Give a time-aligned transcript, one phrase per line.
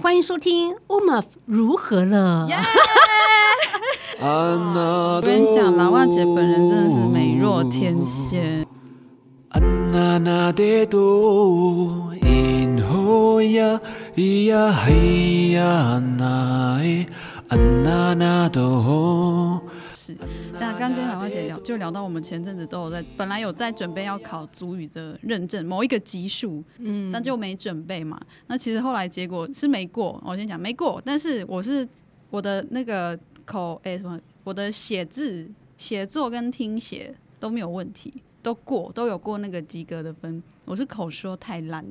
[0.00, 2.46] 欢迎收听《乌马如何了》。
[4.20, 8.64] 我跟你讲，老袜姐本人真的是美若天仙。
[20.78, 28.20] 刚跟老花姐聊，就聊到我们前阵子都有在，本来有在准备要考足语的认证，某一个级数，嗯，但就没准备嘛。
[28.46, 31.88] 那其实后来结果是没过，我先讲没过，但是我是
[32.30, 40.42] 我的那个口，哎、欸、什么，我的写字、写作跟听写都没有问题，都过，都有过那个及格的分。
[40.64, 41.84] 我是口说太烂，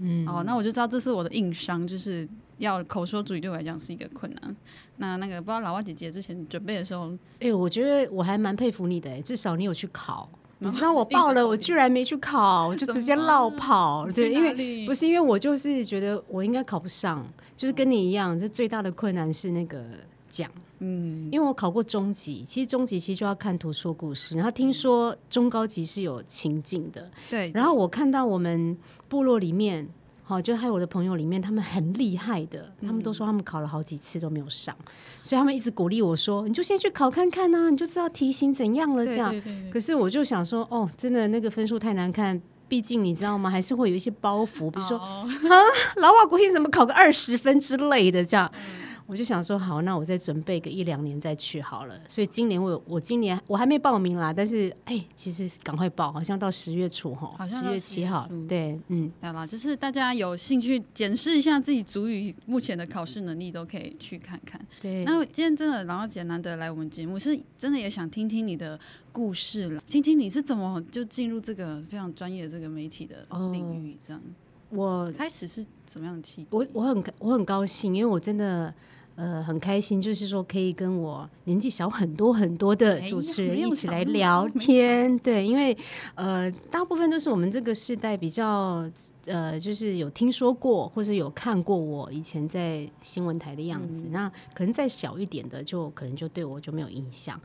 [0.00, 2.28] 嗯，哦，那我就知道这是我的硬伤，就是。
[2.62, 4.56] 要口说主义对我来讲是一个困难。
[4.98, 10.28] 那那个不知道老外姐姐之前准备的时候，哎、欸，我觉得我还蛮佩服你的、欸，至少你有去考。
[10.58, 14.08] 你知道我报了，我居然没去考，我就 直接落跑。
[14.12, 17.26] 对，因为不是因为我就是觉得我应该考不上，
[17.56, 19.84] 就是跟你一样，这最大的困难是那个
[20.28, 20.48] 奖。
[20.78, 27.10] 嗯，因为我考过中级，其实中级其实就要看图说故事，然后听说中高级是有情境的。
[27.28, 29.88] 对，然后我看到我们部落里面。
[30.32, 34.86] 好，就还有我的朋友里面，他们很厉害的，他们都说他们考了好几次都没有上，嗯、
[35.22, 39.30] 所以他们一直鼓励我说：“你就先去考看看呐、啊，你就知道题型怎样了。”这样。
[39.30, 43.50] 对对对对，可是我就想说，哦，真的那个分数太难看，毕竟你知道吗？
[43.50, 45.54] 还是会有一些包袱，比如说、哦、啊，
[45.96, 48.50] 老瓦国庆怎么考个二十分之类的这样。
[48.54, 52.00] 嗯我就想说，好，那我再准备个一两年再去好了。
[52.08, 64.58] 所以今年我我今年我还没报名啦，但是哎、欸，其实赶快报，好像到十月初哈，好像十月七号，对，嗯，好了，就是大家有兴趣检视一下自己主语目前的考试能力，都可以去看看。
[64.80, 68.80] 对，那今天真的，然后简难得来我们节目，是真的也想听听你的
[69.12, 74.22] 故事了，听听你是怎么就进入这个非常专业的这个媒体的领域，这样。
[74.70, 76.46] 哦、我开始是怎么样的契机？
[76.48, 78.72] 我我很我很高兴，因为我真的。
[79.14, 85.18] 呃，很开心，就是说可以跟我年纪小很多很多的主持人一起来聊天。
[85.18, 85.76] 对，因为
[86.14, 88.90] 呃，大部分都是我们这个世代比较
[89.26, 94.04] 呃，就是有听说过或者有看过我以前在新闻台的样子。
[94.06, 97.38] 嗯、那可能再小一点的，就可能就对我就没有印象。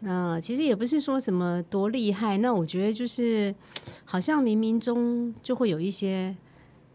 [0.00, 2.36] 那其实也不是说什么多厉害。
[2.38, 3.54] 那我觉得就是
[4.04, 6.34] 好像冥冥中就会有一些。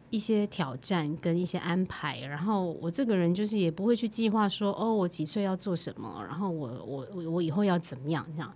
[0.09, 8.53] 一些挑战跟一些安排，然后我这个人就是也不会去计划说哦，我几岁要做什么，然后我我我我以后要怎么样这样，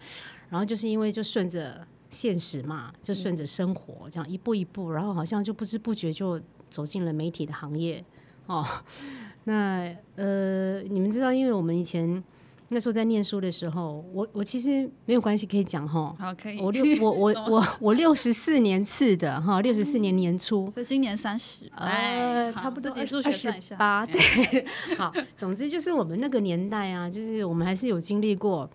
[0.49, 6.39] 然后就是因为就顺着现实嘛，就顺着生活这样一步一步，然后好像就不知不觉就
[6.69, 8.03] 走进了媒体的行业
[8.45, 8.65] 哦。
[9.43, 12.23] 那呃，你们知道，因为我们以前。
[12.73, 16.15] 那时候在念书的时候，我我其实没有关系可以讲哈。
[16.17, 16.57] 好，可以。
[16.57, 20.71] 我六我我 我我六十四年次的哈，六十四年年初。
[20.71, 24.05] 所以今年三十，呃，差不多二十八。
[24.05, 24.65] 对，
[24.97, 28.69] 好，总之就是我们那个年代啊，就是我们还是有经历过。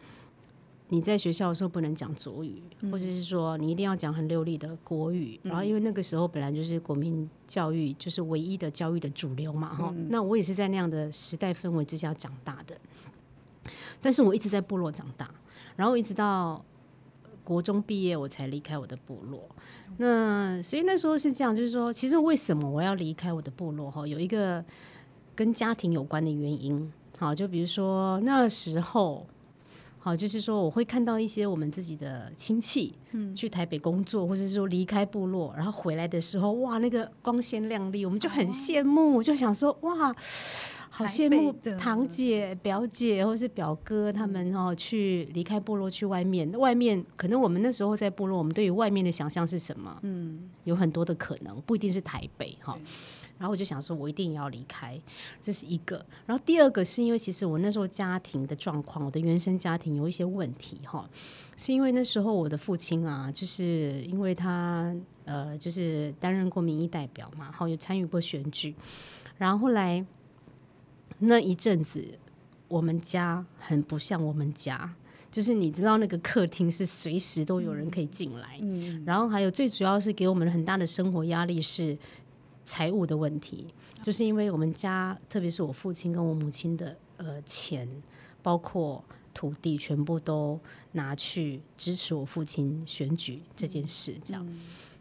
[0.88, 5.40] 你在学校的时候不能讲族语，嗯、或者是说你一定要讲很流利的国语。
[5.42, 9.92] 嗯、然后因为那个时候本来就是国民教育就是唯一的教育的主流嘛哈。
[9.96, 12.76] 嗯、那我也是在那样的时代氛围之下长大的。
[14.06, 15.28] 但是我一直在部落长大，
[15.74, 16.64] 然后一直到
[17.42, 19.42] 国中毕业，我才离开我的部落。
[19.96, 23.90] 那所以那时候是这样，就是说，其实为什么我要离开我的部落？
[23.90, 24.64] 哈，有一个
[25.34, 26.92] 跟家庭有关的原因。
[27.18, 29.26] 好，就比如说那时候，
[30.06, 40.14] 好，就是说我会看到一些我们自己的亲戚，嗯，去台北工作，或者是说离开部落，然后回来的时候，哇，那个光鲜亮丽，我们就很羡慕，就想说，哇。
[40.88, 46.50] 好羡慕堂姐、表姐或是表哥他们哦，去离开部落去外面。
[46.52, 49.94] 外面可能我们那时候在部落，我们对于外面的想象是什么？
[50.00, 52.78] 嗯，有很多的可能，不一定是台北哈。
[53.38, 55.00] 然后我就想说，我一定要离开，
[55.40, 56.04] 这是一个。
[56.26, 61.08] 然后第二个是因为，其实我那时候家庭的状况，我的原生家庭有一些问题哈，
[61.56, 64.94] 是因为那时候我的父亲啊，就是因为他
[65.24, 68.74] 呃，就是担任过民意代表嘛，然后，有参与过选举，
[69.38, 70.04] 然后后来。
[71.18, 72.04] 那一阵子，
[72.68, 74.94] 我们家很不像我们家，
[75.30, 81.96] 就是你知道那个客厅是随时都有人可以进来，嗯，然后还有最主要是给我们很大的生活压力是
[82.66, 83.68] 财务的问题，
[84.02, 87.88] 就是因为我们家特别是我父亲跟我母亲的呃钱，
[88.42, 89.02] 包括
[89.32, 90.60] 土地全部都
[90.92, 94.46] 拿去支持我父亲选举这件事，这样，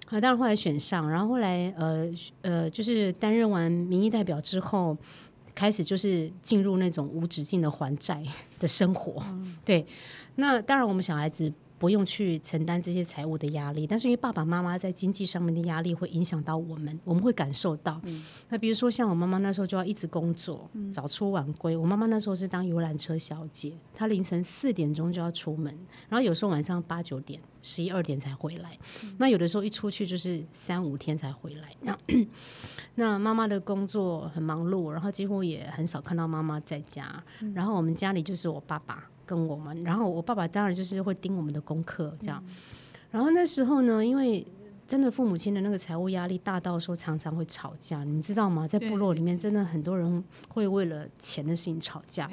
[0.08, 2.08] 啊，当然后来选上，然后后来呃
[2.44, 4.96] 呃就是担任完民意代表之后。
[5.56, 8.22] 开始就是进入那种无止境的还债
[8.60, 9.86] 的生活，嗯、对。
[10.36, 11.50] 那当然，我们小孩子
[11.86, 18.02] 不用去承担这些财务的压力，但是因为爸爸妈妈在经济上面的压力会影响到我们，我们会感受到。
[18.06, 21.78] 嗯、那比如说像我妈妈那时候就要一直工作，嗯、早出晚归。
[21.78, 25.72] 我妈妈那时候是当游览车小姐，她凌晨四点钟就要出门，
[26.10, 28.76] 然后有时候晚上八九点、十一二点才回来。
[29.04, 31.70] 嗯、那有的时候一出去就是三五天才回来。
[31.82, 31.96] 那
[32.96, 37.24] 那妈妈的工作很忙碌，然后几乎也很少看到妈妈在家。
[37.42, 39.08] 嗯、然后我们家里就是我爸爸。
[39.26, 42.44] 跟我们，然后我爸爸当然就是会盯我们的功课这样。
[42.48, 42.56] 嗯、
[43.12, 44.46] 然后那时候呢，因为
[44.88, 48.68] 真的父母亲的那个财务压力大到说常常会吵架，你们知道吗？
[48.68, 52.30] 在部落里面，真的很多人会为了钱的事情吵架，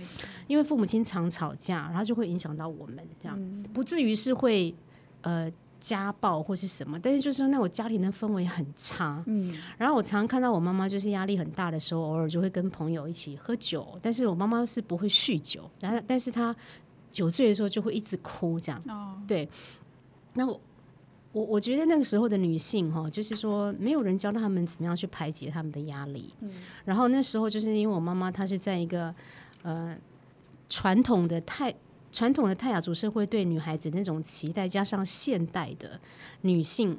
[0.47, 4.75] 因为父母亲常吵架，然后就会影响到我们这样，嗯、不至于是会
[5.23, 5.50] 呃。
[5.82, 16.55] 家暴或是什么，但是就是说那我家庭的氛围很差，嗯，然后我常常看到我妈妈就是压力很大的时候，偶尔就会跟朋友一起喝酒，但是我妈妈是不会酗酒，然后但是她
[17.11, 19.49] 酒醉的时候就会一直哭这样，哦，对，
[20.34, 20.61] 那我
[21.32, 26.50] 我我觉得那个时候的女性哈，就是说没有人教他们怎么样去排解他们的压力，嗯，
[26.84, 29.12] 然后那时候就是因为我妈妈她是在一个
[29.62, 29.96] 呃
[30.69, 31.75] 传统的太。
[32.12, 35.99] 传统的泰雅族社会对女孩子那种期待，加上现代的
[36.43, 36.97] 女性，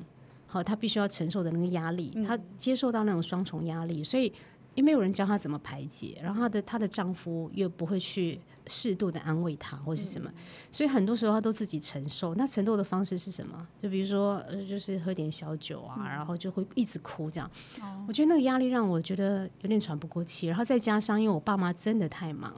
[0.48, 4.34] 好，她必须要承受的那个压力，她接受到那种双重压力，所以
[4.74, 10.32] 也没有人教她怎么排解，然后她的她的丈夫又不会去适度的安慰她或是什么，
[10.72, 12.34] 所以很多时候她都自己承受。
[12.34, 13.68] 那承受的方式是什么？
[13.84, 17.48] 就比如说，就是喝点小酒啊，然后就会一直哭这样。
[18.08, 22.52] 我觉得那个压力让我觉得有点喘不过气，然后再加上因为我爸妈真的太忙。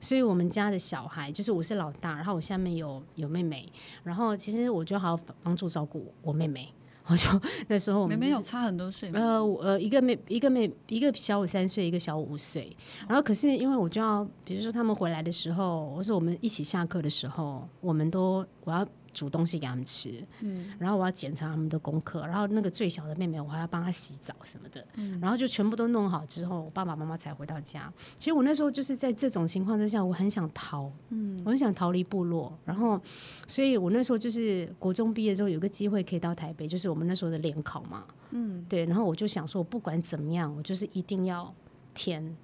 [0.00, 3.70] 所以我们家的小孩就是我是老大，然后我下面有有妹妹，
[4.02, 6.72] 然后其实我就好好帮助照顾我妹妹。
[7.06, 7.28] 我就
[7.66, 9.18] 那时候我们妹妹有差很多岁吗？
[9.20, 12.74] 呃呃，一个妹一个妹一个小我三岁，一个小我五岁。
[13.08, 18.86] 然后可是因为我就要，比如说他们回来的时候，或是我们一起下课的时候，我们都我要。
[19.12, 27.92] 煮东西给他们吃，嗯，然后我要检查他们的功课，然后那个最小的妹妹我还要帮她洗澡什么的，嗯，然后就全部都弄好之后，我爸爸妈妈才回到家。
[28.16, 33.00] 其实我那时候就是在这种情况之下，我很想逃，嗯，我很想逃离部落，然后，
[33.46, 41.52] 所以我那时候就是国中毕业之后有个机会可以到台北，就是我们那时候的联考嘛，嗯，对，然后我就想说，我不管怎么样，我就是一定要
[41.94, 42.36] 填。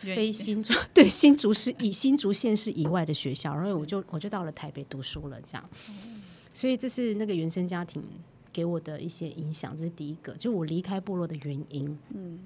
[0.00, 5.70] 非新竹 对新竹市以新竹县市以外的学校，然后我就我就到了台北读书了，这样。
[6.54, 8.02] 所以这是那个原生家庭
[8.52, 11.98] 给我的一些影响，这是第一个，就我离开部落的原因。
[12.14, 12.38] 嗯。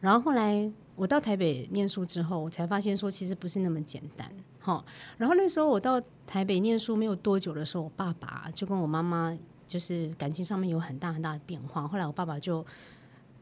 [0.00, 4.30] 然后后来我到台北念书之后，我才发现说其实不是那么简单。
[4.60, 4.84] 哈。
[5.16, 9.36] 然后那时候我到台北念书没有多久的时候，我爸爸就跟我妈妈
[9.66, 11.88] 就是感情上面有很大很大的变化。
[11.88, 12.64] 后来我爸爸就。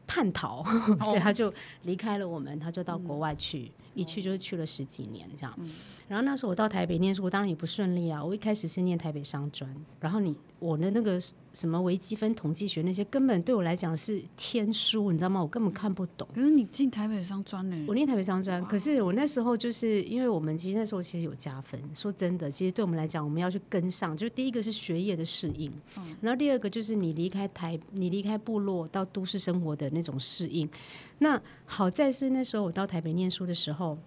[0.09, 0.65] 叛逃，
[1.13, 1.53] 对，他就
[1.83, 5.53] 离开了我们，他就到国外去，嗯、一去就是去了十几年这样。
[5.59, 5.71] 嗯、
[6.07, 8.25] 然后那时候我到台北念书，我当然也不顺利啊。
[8.25, 9.69] 我一开始是念台北商专，
[9.99, 11.19] 然后你我的那个。
[11.51, 15.41] 什么微积分、统计学那些根本对我来讲是天书，你知道吗？
[15.41, 16.25] 我根本看不懂。
[16.33, 17.85] 可是你进台北商专呢？
[17.87, 21.81] 我念台北商专，可是我那时候就是因为我们其实那时候其实有加分。
[21.95, 24.15] 说真的，其实对我们来讲，我们要去跟上。
[24.15, 30.69] 就第一个是学业的适应，嗯、然后第二个就是你离开台，你离开部落到都市生活的那种适应。
[31.17, 33.97] 那好在是那时候我到台北念书的时候。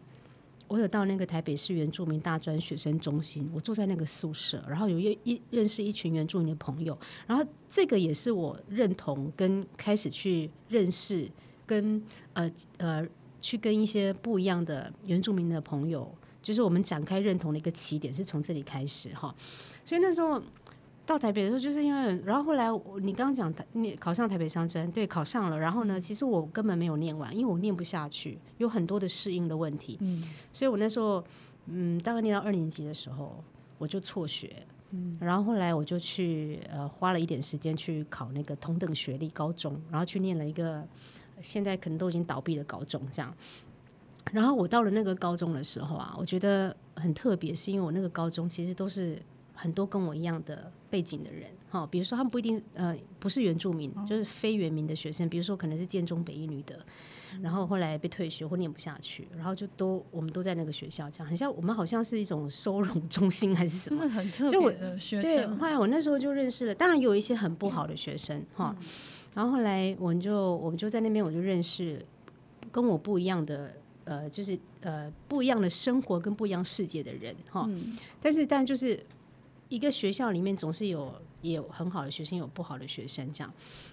[0.72, 11.30] 我有到那个台北市原住民大专学生中心，我住在那个宿舍，然后有一一认识一群原住民的朋友，然后这个也是我认同跟开始去认识
[11.66, 12.02] 跟
[12.32, 13.06] 呃呃
[13.38, 19.34] 去跟一些不一样的原住民的朋友，就是我们展开认同的一个起点，是从这里开始哈，
[19.84, 20.42] 所以那时候。
[21.12, 22.68] 到台北的时候，就是因为，然后后来
[23.02, 25.58] 你刚刚讲台，你考上台北商专，对，考上了。
[25.58, 29.98] 然后呢，其实我根本没有念完，因为我念不下去，有很多的适应的问题。
[30.00, 31.22] 嗯，所以我那时候，
[31.66, 33.44] 嗯，大概念到二年级的时候，
[33.76, 34.50] 我就辍学。
[34.92, 40.82] 嗯，然后后来我就去呃，花了一点时间去考那个同等学历高中，然后去念了一个
[41.42, 43.34] 现在可能都已经倒闭的高中，这样。
[44.32, 49.20] 然后我到了那个高中的时候啊，我觉得很特别，是因为我那个高中其实都是。
[49.62, 56.84] 很多跟我一样的背景的人，哈，比如说他们不一定呃不是原住民，就是非原民的学生，比如说可能是建中北一女的，
[57.40, 65.30] 然后后来被退学或念不下去，然后就都我们都在那个学校，这样很像我们好像是一种收容中心还是什么，就是很特别的学生。
[65.30, 68.76] 对，后来我那时候就认识了，当然有一些很不好的学生哈，
[69.34, 72.04] 然后后来我们就我们就在那边我就认识
[72.72, 73.76] 跟我不一样的
[74.06, 77.70] 呃就是呃不一样的生活跟不一样世界的人哈，
[78.20, 78.98] 但是但就是。
[79.72, 81.10] 一个学校里面总是有
[81.40, 83.50] 也有很好的学生，有不好的学生这样。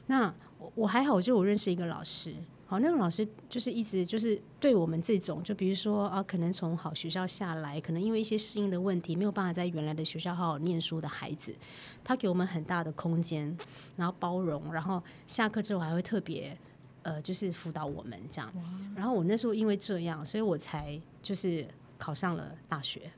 [0.08, 2.36] 那我我还好，就我认识一个老师，
[2.68, 11.56] 好，那个老师就是一直就是对我们这种，就比如说啊，可能从好学校下来，可能因为一些适应的问题，没有办法在原来的学校好好念书的孩子，
[12.04, 13.58] 他给我们很大的空间，
[13.96, 16.58] 然后包容，然后下课之后还会特别
[17.04, 18.54] 呃，就是辅导我们这样。
[18.94, 21.66] 然后我那时候因为这样，所以我才就是
[21.98, 23.10] 考上了大学，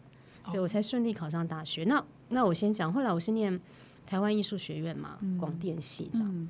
[0.51, 1.83] 对，我才顺利考上大学。
[1.85, 3.61] 那那我先讲，后来我是念。
[4.03, 6.27] 台湾艺术学院嘛，广电系这样。
[6.27, 6.49] 嗯、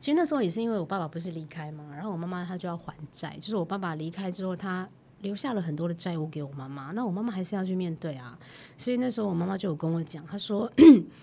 [0.00, 4.88] 其实那时候也是因为我爸爸不是离开嘛，然后我妈妈她就要还债，就是我爸爸离开之后，他
[5.20, 8.38] 留下了很多的债务给我妈妈，那我妈妈还是要去面对啊。
[8.78, 10.72] 所以那时候我妈妈就有跟我讲，她说：“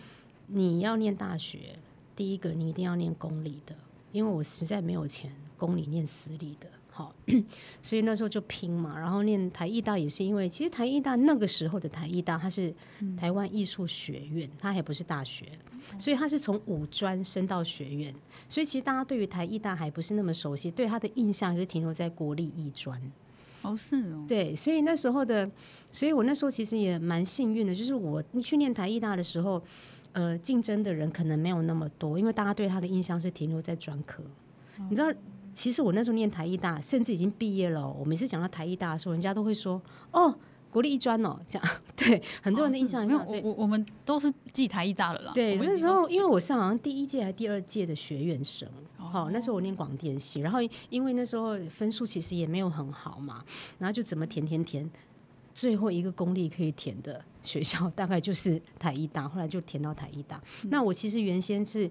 [0.45, 1.79] 你要念大学，
[2.15, 3.73] 第一个你一定要念公立的，
[4.11, 7.11] 因为我实在没有钱公立念私立的。”好，
[7.81, 12.71] 所以那时候就拼嘛，然后念台艺大也是因为，其实台艺大那个时候的台艺大，它是
[13.17, 15.47] 台湾艺术学院，它还不是大学，
[15.97, 18.13] 所以它是从五专升到学院，
[18.47, 23.01] 所以其实大家对于台艺大还不是那么熟悉，对它的印象还是停留在国立艺专。
[23.63, 25.49] 哦，是哦，对，所以那时候的，
[25.91, 29.59] 所以我那时候其实也蛮幸运的，就是我你去念台艺大的时候，
[30.11, 34.21] 呃，竞争的人可能没有那么多，因为大家对他的印象是停留在专科，
[34.91, 35.11] 你知道。
[35.53, 37.87] 其实我那时候念台艺大，甚至已经毕业了。
[37.87, 39.79] 我每次讲到台艺大的时候，人家都会说
[40.11, 40.35] ：“哦，
[40.71, 43.05] 国立艺专哦。”这样 对很多人的印象。
[43.05, 45.31] 没有，我我我们都是记台艺大的啦。
[45.33, 48.67] 对，那时候因为我上好像第一届还是第二届的学院生，
[48.97, 53.43] 好、哦，那时候我念广电系，然后因为那时候分数其实也没有很好嘛，
[53.77, 54.89] 然后就怎么填填填，
[55.53, 60.41] 最后一个公立可以填的学校 大概就是台艺大，后来就填到台艺大。
[60.63, 61.89] 嗯、那我其实原先是。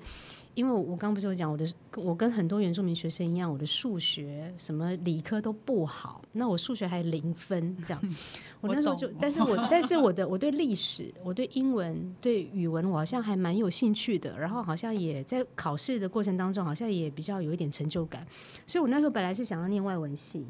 [0.55, 1.67] 因为我刚不是有讲我的，
[1.97, 8.03] 我跟很多原住民学生一样，我的数学什么理科都不好，那我数学还零分这样。
[8.61, 14.39] 我那时候就，但是我 但是我的我对历史、我对英文、对语文，我好像还蛮有兴趣的。
[14.39, 18.27] 然后好像也在考试的过程当中，好像也比较有一点成就感。
[18.67, 20.45] 所以我那时候本来是想要念外文系，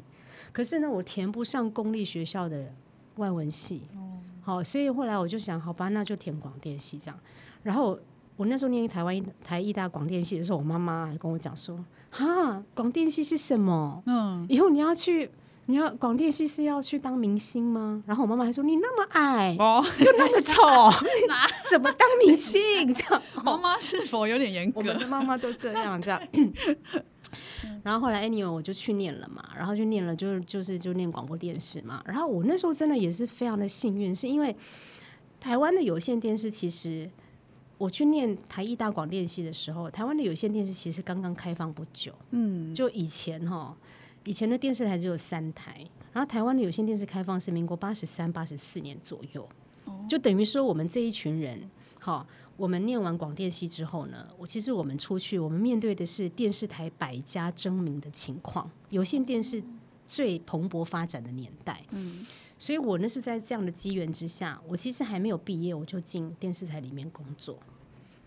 [0.51, 2.69] 可是呢，我填不上公立学校的
[3.15, 3.83] 外文系。
[4.41, 7.17] 好，所以后来我就想，好吧，那就填广电系这样。
[7.63, 7.97] 然后。
[8.35, 11.77] 我那时候念台湾台艺大广电系的时候，我妈妈还跟我讲说
[12.09, 14.01] ：“哈，广电系是什么？
[14.07, 15.29] 嗯，以后你要去，
[15.67, 20.61] 你要广电系是要去当明星吗？”然后我妈妈还说：“你那么矮，哦，又那么丑，
[21.29, 22.59] 哪怎么当明星？”
[22.93, 24.79] 这样， 妈妈是否有点严格？
[24.79, 26.19] 我们的妈妈都这样，这样。
[27.83, 32.01] 然后后来 anyway 我就去念了嘛，然后就念了，就是就是就念广播电视嘛。
[32.05, 34.55] 然后我那时候真的也是非常的幸运，是因为
[35.39, 37.07] 台湾的有线电视其实。
[37.77, 42.13] 我去念台艺大广电系的时候，台湾的有线电视其实刚刚开放不久。
[42.31, 43.75] 嗯，就以前哈，
[44.25, 49.47] 以前的电视台只有三台，然后台湾的有线电视开放是民国八十三、八十四年左右。
[49.85, 51.59] 哦，就等于说我们这一群人，
[51.99, 52.25] 好，
[52.55, 59.61] 我们念完广电系之后呢，我其实我们出去，我们面对的是电视台百家争鸣的情况，有线电视
[60.07, 61.83] 最蓬勃发展的年代。
[61.91, 62.25] 嗯。
[62.63, 67.59] 所以我那是在这样的机缘之下，我其实还没有毕业，我就进电视台里面工作。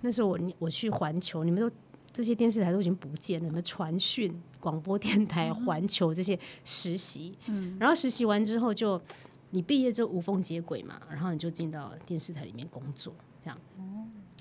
[0.03, 1.75] 那时候我我去环球，你们都
[2.13, 7.35] 这些电视台都已经不见了，什么传讯、广播电台、环球这些实习。
[7.47, 9.01] 嗯，然后实习完之后就，
[9.53, 13.59] 你毕业之后无缝接轨嘛，然后你就进到电视台里面工作，这样。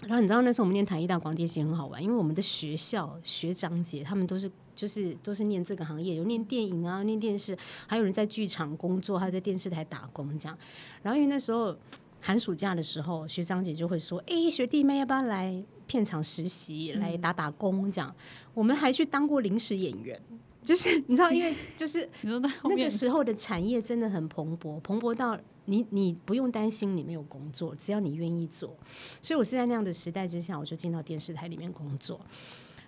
[0.02, 4.52] 然后你知道那时候我们念台艺大广电系很好玩，因为我们的学校学长姐他们都是。
[4.76, 10.58] 就是都是念这个行业，有念电影啊，念电视，还有人在剧场工作，还有在电视台打工这样。
[11.02, 11.76] 然后因为那时候
[12.20, 18.14] 寒暑假的时候，学长姐就会说：“哎，学弟妹要不要来片场实习，来打打工？”这样，
[18.54, 20.20] 我们还去当过临时演员。
[20.66, 28.76] 就是你知道，因为就是 那个时候的产业真的很蓬勃，蓬勃到你你不用担心你没有工作，只要你愿意做。
[29.22, 32.20] 所以我是在那样的时代之下，我就进到电视台里面工作。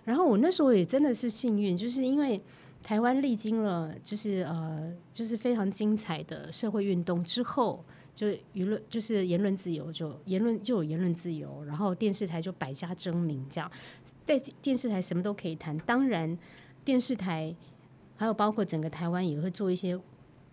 [0.08, 2.40] 然后我那时候也真的是幸运，就是因为
[2.82, 7.84] 台湾历经了就是呃就是非常精彩的社会运动之后，
[8.14, 13.70] 就舆论就是言论自由就言论就有言论自由，然后电视台就百家争鸣，这样
[14.24, 15.76] 在电视台什么都可以谈。
[15.76, 16.38] 当然，
[16.86, 17.54] 电视台
[18.16, 20.00] 还有包括整个台湾也会做一些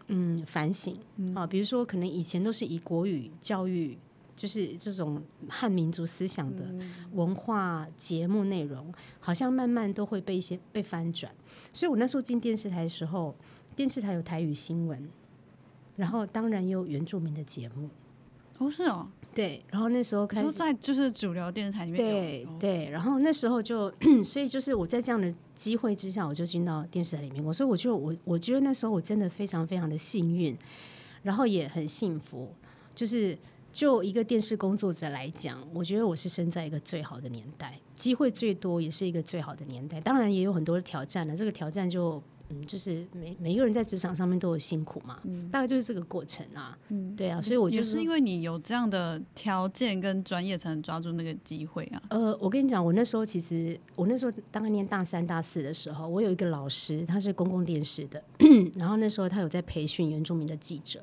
[0.07, 0.93] 嗯反省
[1.33, 3.97] 啊，比如说可能以前都是以国语教育。
[4.35, 6.65] 就是这种汉民族思想的
[7.13, 11.31] 文化节目内容，好像慢慢都会被一些被翻转。
[11.71, 13.33] 所以我那时候进电视台的时候，
[13.77, 15.09] 电视台有台语新闻，
[15.95, 17.89] 然后当然也有原住民的节目。
[18.57, 19.63] 哦，是哦，对。
[19.69, 22.89] 然后那时候开始在就是主流电视台里面，对对。
[22.89, 23.89] 然后那时候就，
[24.25, 27.41] 所以就是我在这样的机会之下，我就进到电视台里面。
[27.41, 30.57] 我所以我就我我觉得那时候我真的非常非常的幸运，
[31.23, 32.53] 然后也很幸福，
[32.93, 33.37] 就是。
[33.75, 39.99] 就一个电视工作者来讲，我觉得我是生在一个最好的年代，机会最多，也是一个最好的年代。
[39.99, 42.23] 当然也有很多的挑战了，这个挑战就。
[42.49, 51.99] 嗯，就是每每一个人在职场上面都有辛苦嘛，嗯，大概就是这个过程啊，嗯，对啊，所以我觉得也是因为你有这样的条件跟专业，才能抓住那个机会啊。
[52.09, 58.23] 呃，我跟你讲，我那时候其实我那时候当年念大三大四的时候，我有一个老师，他是公共电视的，
[58.77, 61.01] 然后那时候他有在培训原住民的记者。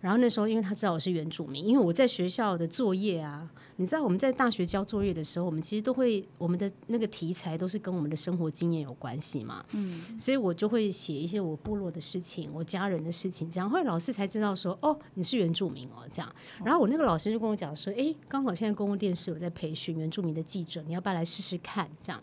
[0.00, 16.34] 然后那时候，因为他知道我是原住民，因为我在学校的作业啊，你知道我们在大学交作业的时候，我们其实都会我们的那个题材都是跟我们的生活经验有关系嘛，嗯，所以我就会写一些我部落的事情、我家人的事情，这样后来老师才知道说，哦，你是原住民哦，这样。
[16.64, 21.86] 然后我那个老师就跟我讲说，哎，刚好现在公共电视有在培训原住民的记者，你要不要来试试看？
[22.02, 22.22] 这样。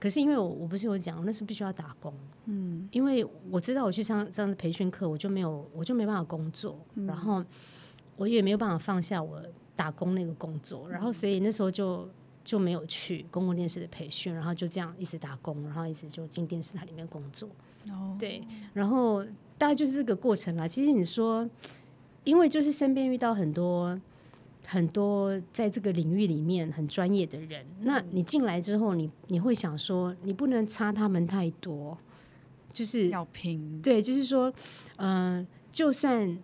[0.00, 2.12] 可是因为我我不是有讲，那是必须要打工，
[2.46, 7.44] 嗯，因为我知道我去上这样的培训课，我就没有我就没办法工作，嗯，然后
[8.16, 9.40] 我也没有办法放下我
[9.76, 12.08] 打工那个工作，然后所以那时候就
[12.42, 17.48] 就没有去公共电视的培训，然后就这样一直打工，然后一直就进电视台里面工作，
[17.90, 18.42] 哦，对，
[18.72, 19.22] 然后
[19.58, 20.66] 大概就是这个过程啦。
[20.66, 21.46] 其实你说，
[22.24, 24.00] 因为就是身边遇到很多。
[24.70, 31.98] 很多在这个领域里面很专业的人，那你进来之后你，你你会想说，你不能差他们太多，
[32.72, 33.82] 就是要拼。
[33.82, 34.48] 对，就是说，
[34.94, 36.38] 嗯、呃，就算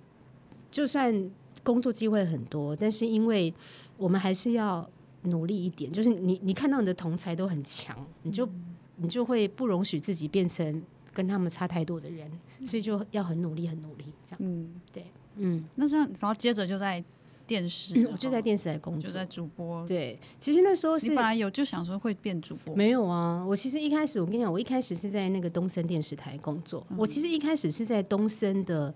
[0.72, 1.30] 就算
[1.62, 3.54] 工作机会很多，但是因为
[3.96, 4.90] 我们还是要
[5.22, 8.48] 努力一点，就是你你看到你的同才都很强，你就
[8.96, 10.82] 你就会不容许自己变成
[11.14, 12.28] 跟他们差太多的人，
[12.66, 14.38] 所以就要很努力，很努力这样。
[14.40, 15.04] 嗯，对，
[15.36, 17.04] 嗯，那这样，然后接着就在。
[17.46, 19.86] 电视、嗯，我就在电视台工作，就在主播。
[19.86, 23.44] 对，其实那时候是你本来有就想说会变主播，没有啊。
[23.46, 26.86] 我其实一开始，我跟你讲，我一开始是在那个东森电视台工作。
[26.90, 28.92] 嗯、我其实一开始是在东森的，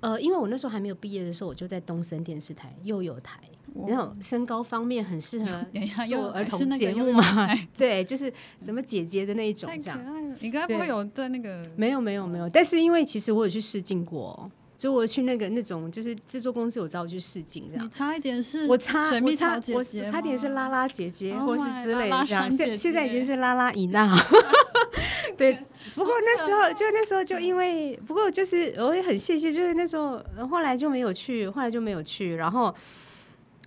[0.00, 3.40] 呃，因为我那时候还没有毕业的时候，我就在东森电视台又有台。
[3.86, 5.64] 然后身高方面很适合
[6.08, 7.48] 做儿童节目嘛？
[7.76, 10.36] 对，就是什么姐姐的那一种，这样。
[10.40, 11.62] 你刚才不会有在那个？
[11.76, 12.48] 没有，没有，没有。
[12.48, 14.50] 但是因为其实我有去试镜过。
[14.78, 17.84] 就我去那个那种就是制作公司，我找我去试镜这样。
[17.84, 22.48] 你差一点是我差我差我差点是拉拉姐姐或是之类的这样。
[22.48, 24.16] 现现在已经是拉拉伊娜。
[25.36, 25.58] 对，
[25.94, 32.72] 不过那时候就那时候就因为不过就是我也很谢谢，就是那时候后来就没有去，后来就没有去，然后。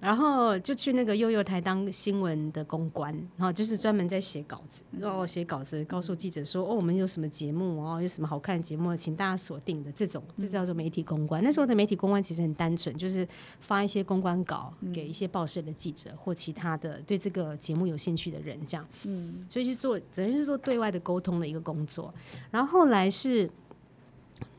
[0.01, 11.43] 然后就去那个幼幼台当新闻的公关，然后就是专门在写稿子，然后写稿子告诉记者说：“哦，我们有什么节目哦，有什么好看的节目，请大家锁定的这种，这叫做媒体公关。
[11.43, 13.27] 那时候的媒体公关其实很单纯，就是
[13.59, 18.83] 发一些公关稿给一些报社的记者或其他的对这个节目有兴趣的人，这样。
[19.03, 22.11] 嗯，所以去做等于是做对外的沟通的一个工作。
[22.49, 23.47] 然后后来是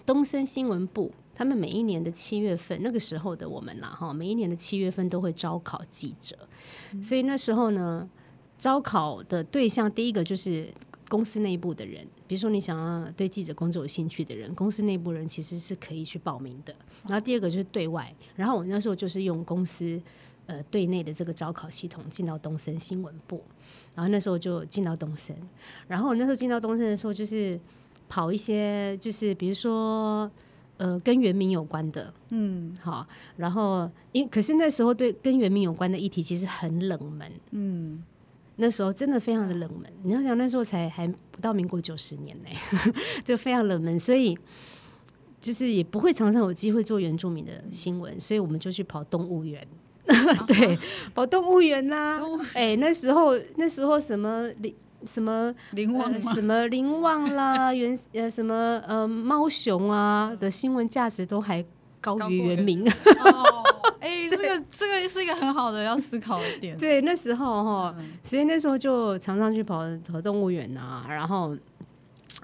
[0.07, 1.11] 东森新闻部。
[1.35, 6.37] 他们每一年的七月份，那个时候的我们啦，哈，每一年的七月份都会招考记者，
[6.93, 8.09] 嗯、所以那时候呢，
[8.59, 10.69] 招考的对象第一个就是
[11.09, 16.75] 公司内部的人，比如说你想要对记者工作有兴趣的人，公司内部人其实是可以去报名的。
[17.09, 20.01] 然后第二个就是对外，然后我那时候就是用公司
[20.47, 23.43] 呃对内的这个招考系统进到东森新闻部，
[23.95, 25.35] 然后那时候就进到东森，
[25.89, 27.59] 然后我那时候进到东森的时候就是
[28.09, 30.31] 跑一些，就是比如说。
[30.83, 38.03] 呃，跟原民有关的，嗯，好，然后因可是那时候对跟原民有关的议题其实很冷门，嗯，
[38.57, 39.89] 那时候真的非常的冷门。
[40.03, 42.51] 你要想那时候才还不到民国九十年呢，
[43.25, 44.37] 就非常冷门，所以
[45.39, 49.65] 就是也不会常常有机会做原住民的新闻，所以我们就去跑动物园，
[50.49, 50.77] 对，
[51.15, 52.21] 跑动物园啦，
[52.55, 54.49] 哎，那时候那时候什么
[55.07, 61.65] 什么林旺、 呃、什么林旺啦，原呃什么呃猫熊啊的新闻价值都还
[62.01, 62.85] 高于原名。
[64.01, 66.77] 哎， 这个这个是一个很好的要思考的点。
[66.77, 71.57] 对，那时候哈，所以那时候就常常去跑跑动物园啊，然后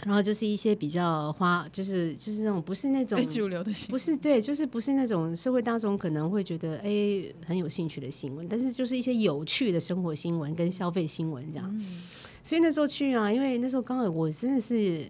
[0.04, 11.68] 然后就是一些比较花，就是就是那种不是那种主流的新闻，不是对，就是不是那种社会大众可能会觉得哎很有兴趣的新闻，但是就是一些有趣的生活新闻跟消费新闻这样。
[11.80, 12.02] 嗯
[12.42, 15.06] 所以那时候去啊，因为那时候刚好我真的是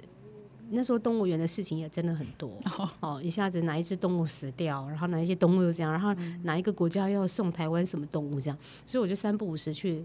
[0.70, 10.04] 那时候动物园的事情也真的很多哦，哦，一下子哪一只动物死掉，然后哪一些动物又这样，然后哪一个国家要送台湾什么动物这样，所以我就三不五时去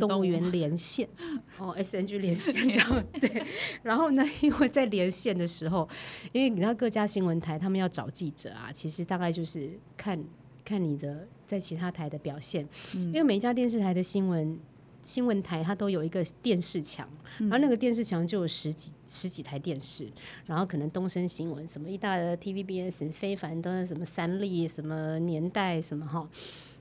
[0.00, 1.08] 动物园连线
[1.58, 3.44] 哦，SNG 连线这样对，
[3.82, 5.88] 然后呢，因为在连线的时候，
[6.32, 10.18] 因为你知道各家新闻台他们要找记者啊，其实大概就是看
[10.64, 14.58] 看你的在其他台的表现，因为每一家电视台的新闻。
[15.04, 20.08] 新闻台它都有一个电视墙，然后那个电视墙就有十几十几台电视，
[20.46, 26.28] 然后可能东森新闻什么一大的 TVBS 非凡都是什么三立什么年代什么哈，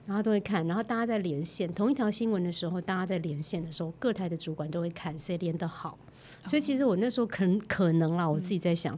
[0.05, 5.97] 然后都会看，然后大家在连线同一条新闻的时候，大家在连线的时候，各台的主管都会看谁连得好，
[6.45, 8.97] 所以其实我那时候可能可能啦，我自己在想，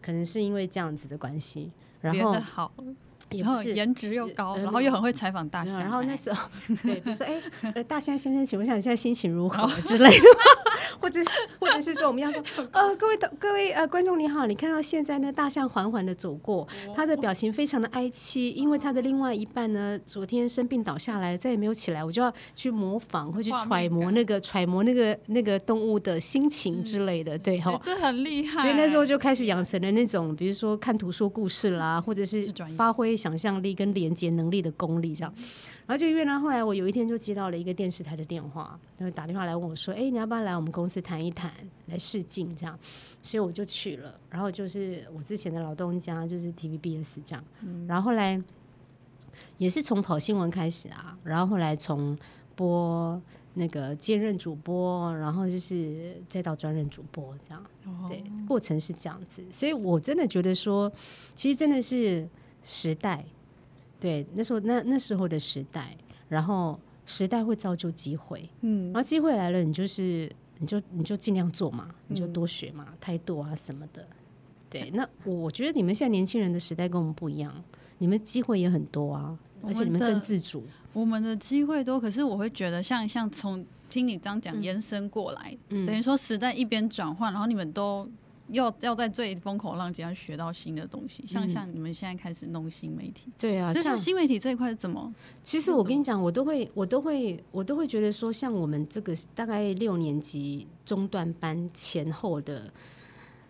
[0.00, 2.72] 可能是因为这样子的关系，然后好。
[3.38, 5.78] 然后颜值又高，然后又很会采访大象。
[5.78, 6.48] 然后那时候，
[6.82, 7.40] 对，比如说，哎，
[7.74, 10.24] 呃，大象先生，请问一下你现在心情如何之类的，
[11.00, 16.66] 或者是，或者是说，我们要说， 呃，各位的各位呃观众你好，你看到现在呢，大象缓缓的走过，
[16.96, 28.62] 他的表情非常的哀戚，因为他的另外一半呢，昨天生病倒下来了，再也没有起来，我就要去模仿，会去揣摩那个揣摩那个那个动物的心情之类的，对哈，这很厉害。
[28.62, 33.19] 所以那时候就开始养成了那种，比如说看图说故事啦，或者是发挥。
[33.20, 35.34] 想象力跟连接能力的功力，这样，
[35.86, 41.52] 然后就因为呢，后来我有一天就接到了一个电视台的电话，他就打电话来问我说：“哎、欸，你要不要来我们公司谈一谈，
[41.88, 42.78] 来试镜这样？”
[43.20, 44.18] 所以我就去了。
[44.30, 47.44] 然后就是我之前的老东家，就是 TVBS 这样。
[47.86, 48.42] 然后后来
[49.58, 52.16] 也是从跑新闻开始啊，然后后来从
[52.56, 53.20] 播
[53.54, 57.62] 那个兼任主播，然后就是再到专任主播这样。
[58.08, 59.42] 对，过程是这样子。
[59.50, 60.90] 所以我真的觉得说，
[61.34, 62.26] 其实真的是。
[62.62, 63.24] 时代，
[63.98, 65.96] 对，那时候那那时候的时代，
[66.28, 74.06] 然后时代会造就机会，嗯，然后机会来了，你就是你就你就尽量做嘛，你就多学嘛，态度啊什么的，
[74.68, 74.90] 对。
[74.90, 77.52] 那我觉得你们现在年轻人的时代跟我们不一样，
[77.98, 80.62] 你们机会也很多啊，而且你们更自主。
[80.92, 88.08] 我们的机会多，可是我会觉得像像从听你这样讲延伸过来，嗯，等于说时代一边转换，然后你们都。
[88.52, 95.12] 要要在最风口浪尖上学到新的东西，像像你们现在开始弄新媒体，对啊，像新媒体这一块怎么？
[95.42, 102.72] 其实我跟你讲，我都会，我都会，我都会觉得说，像我们这个大概六年级中段班前后的，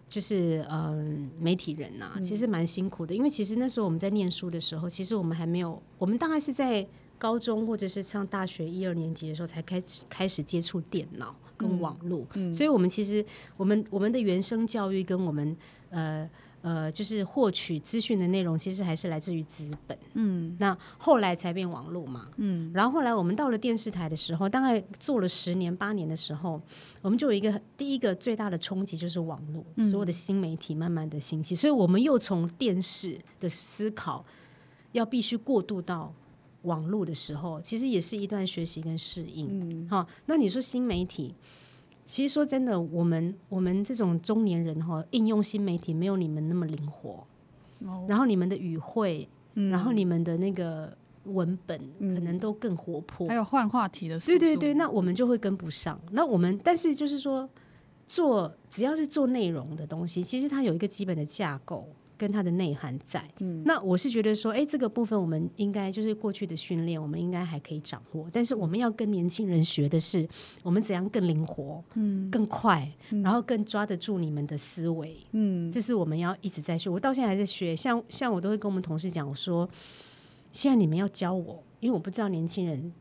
[0.09, 6.87] 就是嗯，媒体人呐，其实蛮辛苦的，因为其实那时候我们在念书的时候，其实我们还没有，我们大概是在
[7.19, 11.35] 高中或者是上大学一二年级的时候才开始开始接触电脑。
[11.61, 13.23] 跟网络，所以我们其实
[13.59, 15.55] 我们我们的原生教育跟我们
[15.91, 16.29] 呃
[16.63, 19.99] 呃，就是获取资讯的内容，其实还是来自于资本。
[20.15, 22.29] 嗯，那后来才变网络嘛。
[22.37, 26.61] 嗯，然后后来我们到了电视台的时候，大概做了十年八年的时候，
[27.03, 34.25] 我们就有一个第一个最大的冲击就是网络，嗯、所有的新媒体慢慢的兴起，所以我们又从电视的思考
[34.93, 36.13] 要必须过渡到。
[36.63, 39.49] 网络的时候，其实也是一段学习跟适应。
[39.51, 41.35] 嗯，好，那你说新媒体，
[42.05, 47.27] 其实说真的，我们我们这种中年人哈，应用新媒体没有你们那么灵活。
[47.87, 50.95] 哦，然后你们的语汇，嗯，然后你们的那个
[51.25, 55.99] 文本，可能都更活泼，还有换话题的，对对对，那我们就会跟不上。
[56.11, 57.49] 那我们，但是就是说，
[58.07, 61.89] 做只要是做内容的东西，其实它有一个基本的架构。
[62.21, 68.29] 跟它的内涵在，嗯，那我是觉得说，哎，这个部分我们应该就是过去的训练，我们应该还可以掌握。
[68.31, 70.29] 但是我们要跟年轻人学的是，
[70.63, 72.87] 我们怎样更灵活，嗯，更快，
[73.23, 76.91] 然后更抓得住你们的思维，嗯，这是我们要一直在学。
[76.91, 79.67] 我到现在还在学，像像我都会跟我们同事讲，我说，
[80.53, 82.93] 现在你们要教我，因为我不知道年轻人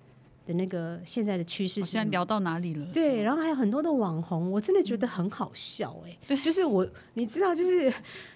[0.47, 1.91] 的那个现在的趋势是。
[1.91, 2.85] 现在聊到哪里了？
[2.93, 7.93] 对，然后还有很多的网红，我真的觉得很好笑，哎，对，就是我，你知道，就是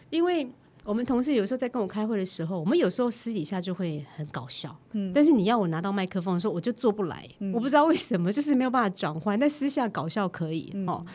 [0.10, 0.46] 因为。
[0.84, 9.40] 我们同事有时候在跟我开会的时候，我们有时候私底下就会很搞笑，嗯，但是你要我拿到麦克风的时候，我就做不来，嗯、我不知道为什么，就是没有办法转换。
[9.40, 11.06] 但私下搞笑可以、嗯、哦，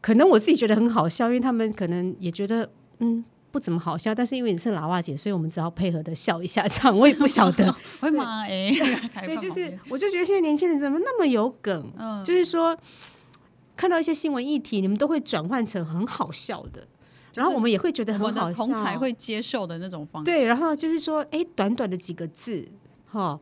[0.00, 7.74] 可能我自己觉得很好笑，因为他们可能也觉得嗯不怎么好笑，但是因为你是喇叭姐，所以我们只好配合的笑一下，这样我也不晓得。
[8.00, 8.42] 会吗？
[8.42, 8.70] 哎，
[9.24, 12.76] 对，就是我就觉得现在年轻人怎么那么有梗，嗯，就是说
[13.74, 16.86] 看到一些新闻议题，你们都会转换成很好笑的。
[17.34, 20.24] 然后我们也会觉得很好笑，同才会接受的那种方式。
[20.24, 22.66] 对，然后就是说，哎，短短的几个字，
[23.06, 23.38] 哈，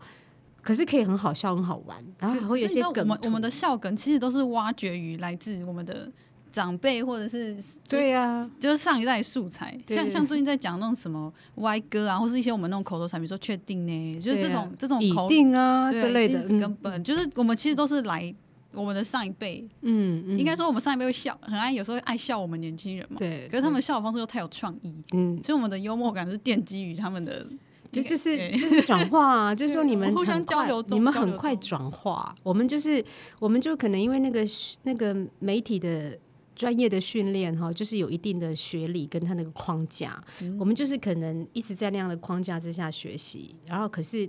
[0.61, 1.97] 可是可以很好笑、很好玩。
[2.19, 2.97] 然后还会有一些梗。
[2.99, 6.11] 我们我们的笑梗其实都是挖掘于来自我们的
[6.53, 7.57] 长辈或者是
[7.89, 9.79] 对呀，就是上一代素材。
[9.87, 18.35] 像像最近在讲那种什么歪歌啊，或是一些我们那种口头禅，比如说确定呢，就是这种这种一定啊之类的，根本就是我们其实都是来。
[18.73, 23.17] 我们的上一辈，嗯，嗯应该说我们上一辈会笑，很爱，有时候会爱笑我们年轻人嘛。
[23.19, 23.49] 对。
[23.49, 27.47] 可是他们笑的方式又太有创意，嗯，所以我们的幽默感是奠基于他们的，
[27.91, 32.35] 这就是 就是转化啊， 就是说你们互相交流，你们很快转化。
[32.43, 33.03] 我们就是，
[33.41, 34.45] 我们就可能因为那个
[34.83, 36.19] 那个媒体的
[36.55, 44.29] 专业的训练哈，就是有一定的学历跟他那个框架，嗯、我们就是可能一直在那样的框架之下学习，然后可是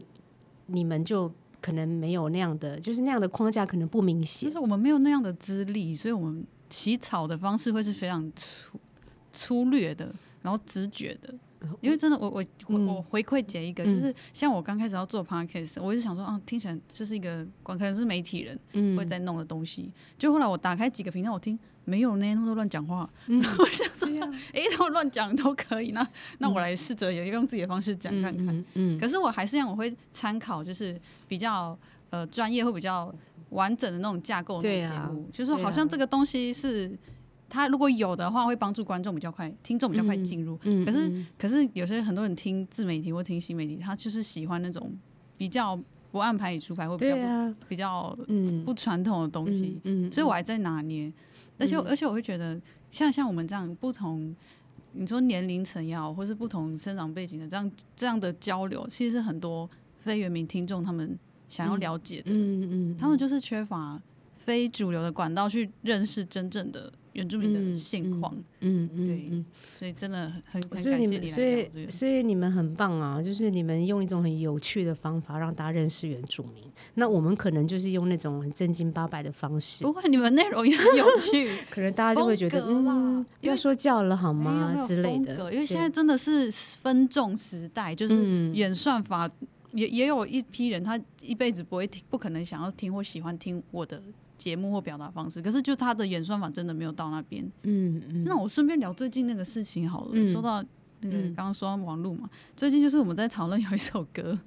[0.67, 1.30] 你们就。
[1.61, 4.49] 可能没有那样的，就是那样的框架可能不明显。
[4.49, 8.79] 就是我们没有那样的资历，所以我们起草的方式会是非常粗
[9.31, 11.33] 粗略的，然后直觉的。
[11.81, 19.81] 因为真的，我我我我回馈姐一个，嗯、就是像我刚开始要做 podcast，我就想说，啊，听起来这是一个可能是媒体人会在弄的东西。
[19.81, 21.59] 嗯、就后来我打开几个频道，我听
[21.89, 23.10] 没有呢，那么多乱讲话。
[23.28, 24.08] 嗯、然 后我想说，
[24.54, 28.65] 哎、嗯，他们乱讲都可以，那那我来试着也用自己的方式讲看看。
[28.75, 31.78] 嗯，可是我还是让我会参考，就是比较
[32.12, 33.13] 呃专业或比较
[33.49, 36.91] 完整的那种架构的节目，啊、就是说好像这个东西是。
[37.52, 40.54] 他如果有的话，会帮助观众比较快，听众比较快进入。
[40.65, 44.95] 嗯嗯、可是，可是有些很多人听自媒体或听新媒体，他就是喜欢那种
[45.36, 45.75] 比较
[46.12, 48.15] 不按牌理出牌，或比较、啊、比较
[48.63, 49.82] 不传统的东西。
[49.84, 51.12] 嗯嗯、所以我还在拿捏。
[51.59, 54.35] 嗯、而且，而且我会觉得，像像我们这样不同，
[54.93, 59.69] 你说年龄层也好，或是不同生长背景的这样这样的交流，其实是很多
[59.99, 61.17] 非原民听众他们
[61.47, 62.31] 想要了解的。
[62.31, 64.01] 嗯嗯嗯、他们就是缺乏
[64.35, 66.91] 非主流的管道去认识真正的。
[67.19, 69.43] 原住民的现况，嗯嗯，对，
[69.77, 73.21] 所以真的很很感谢你来，所以所以你们很棒啊！
[73.21, 76.63] 就是你们用一种很有趣的方法让大家认识原住民。
[76.93, 79.84] 那我们可能就是用那种很正经八百的方式。
[79.84, 85.53] 不会，你们内容也很有趣， 可能大家就会觉得嗯，不要说教了好吗之类的。
[85.53, 86.49] 因为现在真的是
[86.82, 89.29] 分众时代，就是演算法
[89.73, 94.01] 也也有一批人，他一辈子不会听，不可能想要听或喜欢听我的。
[94.39, 97.43] 节目或表达方式，可是就他的演算法真的没有到那边。
[97.63, 98.23] 嗯嗯。
[98.25, 100.12] 那我顺便聊最近那个事情好了。
[100.13, 100.63] 嗯、说到
[101.02, 104.38] 那个刚刚说到网络嘛，嗯、最近就是我们在讨论有一首歌，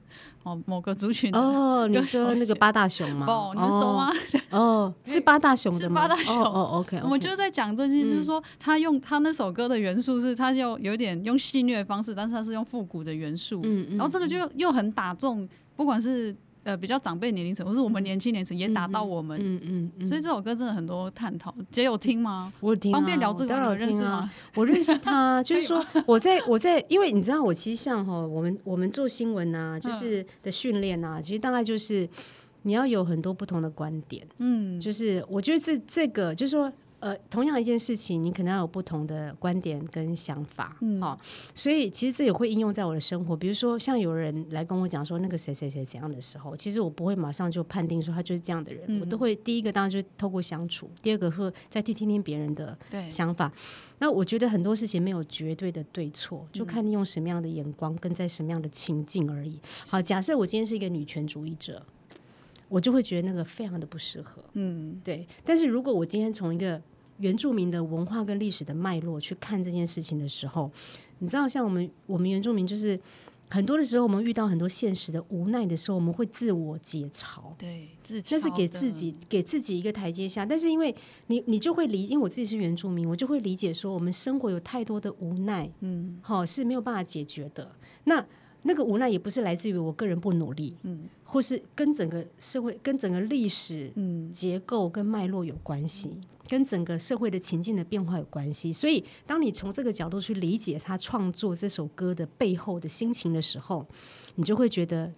[0.42, 3.26] 哦，某个族群哦，你说那个八大熊吗？
[3.28, 4.12] 哦，你是说吗？
[4.50, 6.02] 哦，是八大熊的吗？
[6.02, 6.42] 八大熊。
[6.42, 7.04] 哦，哦，OK, okay。
[7.04, 13.60] 我们就是在讲这些，就是说他用他那首歌的元素是，他就有点用戏谑的方式，但是他是用复古的元素。
[13.64, 13.96] 嗯嗯。
[13.96, 16.34] 然后这个就又很打中，不管是。
[16.64, 21.52] 呃，比较长辈年龄层，或是我们年轻年层也打到我们，嗯嗯嗯，所以这首歌真的很多探讨。
[21.70, 22.52] 姐有听吗？
[22.60, 24.30] 我有听，方便聊这个，我认识吗？
[24.54, 32.08] 我认识他，就是 说我在我在，因为你知道，我其实像哈，我们我们做新闻呐，就是的训练呐，其实大概就是
[32.62, 36.72] 你要有很多不同的观点，嗯，就是我觉得这这个就是说。
[37.02, 41.18] 呃，同样一件事情，你可能要有不同的观点跟想法，嗯，哦，
[41.52, 43.36] 所以其实这也会应用在我的生活。
[43.36, 52.78] 比如说，像有人来跟我讲说那个谁谁谁怎样的时候，其实我不会马上就判定说他就是这样的人，嗯、我都会第一个当然就透过相处，第二个会再去听听别人的
[53.10, 53.52] 想法。
[53.98, 59.58] 那我觉得很多事情没有绝对的对错，就看你用什么样的眼光跟在什么样的情境而已。
[59.88, 61.84] 好，假设我今天是一个女权主义者，
[62.68, 65.26] 我就会觉得那个非常的不适合，嗯，对。
[65.44, 66.80] 但是如果我今天从一个
[67.18, 70.70] 原住民的文化跟历史的脉络去看这件事情的时候，
[71.18, 72.98] 你知道，像我们我们原住民，就是
[73.50, 80.44] 很多的时候，我们遇到很多现实的无奈的时候，我们会自我解嘲，对，自嘲，那是给自己给自己一个台阶下。
[80.44, 80.94] 但是因为
[81.26, 87.70] 你你就会理，因为我自己是原住民，我就会理解说，我们生活有太多的无奈，嗯，好是没有办法解决的。
[88.04, 88.26] 那
[88.62, 96.08] 那个无奈也不是来自于我个人不努力，嗯，或是跟整个社会、跟整个历史嗯结构跟脉络有关系。
[96.12, 103.86] 嗯跟整个社会的情境的变化有关系，所以当你从这个角度去理解他创作这首歌的背后的心情的时候，
[104.34, 105.10] 你就会觉得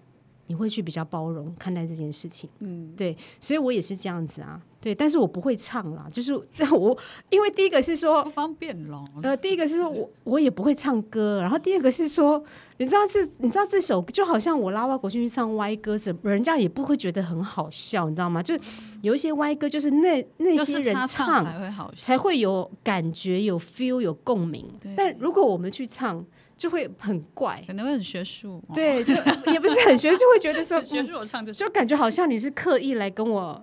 [0.46, 2.48] 你会去比较包容看待这件事情。
[2.60, 4.60] 嗯，对，所以我也是这样子啊。
[4.80, 6.34] 对，但是我不会唱啦，就是
[6.70, 6.96] 我，
[7.30, 9.02] 因为第一个是说不方便咯。
[9.22, 12.44] 呃，第一个是说我我也不会唱歌，然后第二个是说，
[12.76, 18.42] 你知道这你知道这首就好像我拉外国进去唱歪歌，怎人家也不会觉得很好笑，你知道吗？
[18.42, 18.54] 就
[19.00, 24.68] 有一些歪歌，就是那那些人唱才会好，才会有感觉、有 feel、有共鸣。
[24.94, 26.22] 但如果我们去唱，
[26.64, 28.62] 就会很怪，可能会很学术。
[28.72, 29.12] 对，就
[29.52, 33.62] 也不是很学术，会觉得说 学术我唱就就感觉好像你是刻意来跟我。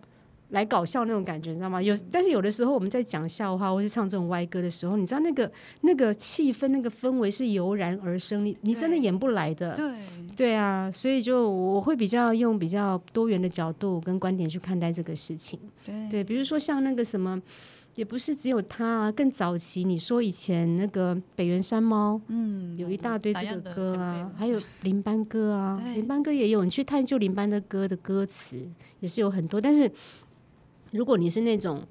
[0.52, 1.82] 来搞笑那种感觉，你知道吗？
[1.82, 9.78] 有，但是有的时候我们在讲笑话或是唱这种歪歌的时候，你知道那个那个气氛、那个氛围是油然而生，你你真的演不来的。
[9.78, 9.94] 对
[10.36, 15.58] 对啊，所以就我会比较用比较多元的角度跟观点去看待这个事情。
[15.86, 17.42] 对，对，比如说像那个什么，
[17.96, 28.58] 也不是只有他啊，更早期你说以前那个北原山猫，嗯，有一大堆这个歌啊，还有林班歌啊， 林班歌也有，你去探究林班的歌的歌词
[29.00, 29.92] 也是有很多，但是。
[30.94, 31.82] 如果你是那种，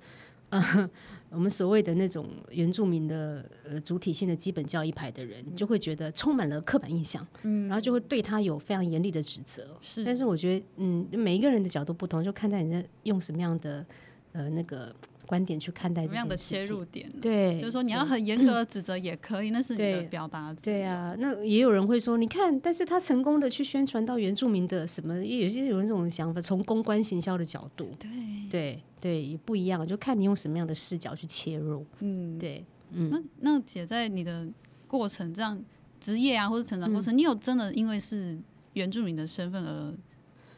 [0.50, 0.90] 呃，
[1.30, 9.74] 我们所谓的那种原住民的呃主体性的基本教育派的人，就会觉得充满了刻板印象，嗯，然后就会对他有非常严厉的指责。
[9.80, 13.86] 是，但是我觉得，嗯，每一个人的角度不同，就看在你在用什么样的
[14.32, 14.94] 呃那个
[15.30, 17.08] 观点去看待什么样的切入点？
[17.22, 20.52] 对，就是说你要很严格的指责也可以，那是你的表达。
[20.60, 28.10] 对啊，那也有人会说，你看，但是他成功的去宣传到原住民的什么，也有些有人这种想法，从公关行销的角度，对
[28.50, 31.86] 对对，也不一样，就看你用什么样的视角去切入。
[32.00, 34.48] 嗯，对，嗯，那那姐在你的
[34.88, 35.56] 过程这样
[36.00, 38.36] 职业啊，或者成长过程，嗯、你有真的因为是
[38.72, 39.94] 原住民的身份而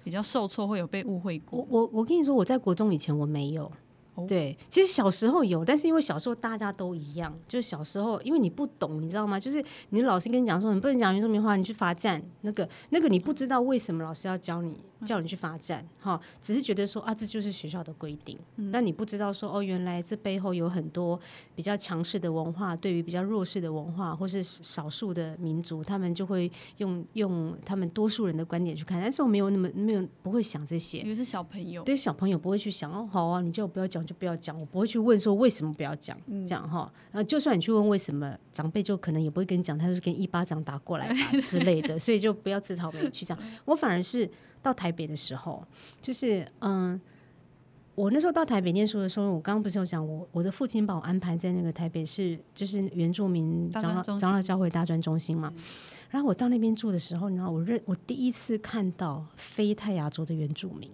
[0.02, 1.66] 比较受挫，会有被误会过？
[1.68, 3.70] 我我我跟你说，我在国中以前我没有。
[4.28, 9.40] 对，其实小时候有，但是因为小时候大家都一样，就是小时候因为你不懂，你知道吗？
[9.40, 14.78] 就是你老师跟你讲说你不能讲原住民话，你去罚站，那个那个你不知道为什么老师要教你。
[15.04, 18.38] 叫你去罚站，哈，只是觉得说啊，这就是学校的规定。
[18.56, 21.18] 嗯、但你不知道说哦，原来这背后有很多
[21.54, 29.00] 比较强势的文化，对于比较弱势的文化或是少数的民族，他们就会用用他们多数人的观点去看。
[29.00, 36.92] 但是我没有那么没有不会想这些，因为是小朋友，对小朋友不会去想哦，好啊，你叫我不要讲就不要讲，我不会去问说为什么不要讲，嗯、这样哈。
[37.10, 41.12] 呃，就算你去问为什么，长辈就可能也不会跟你讲，他就是跟一巴掌打过来
[41.42, 43.42] 之类的，所以就不要自讨没趣这样。
[43.64, 44.28] 我反而是。
[44.62, 45.62] 到台北的时候，
[46.00, 47.00] 就是嗯，
[47.94, 55.52] 我那时候到台北念书的时候，我刚刚不是有讲我我的父亲把我安排在那个台北市，就是原住民长老长老教会大专中心嘛。
[55.56, 55.62] 嗯、
[56.10, 60.90] 然后我到那边住的时候，你知道我认我第一次看到非泰雅族的原住民。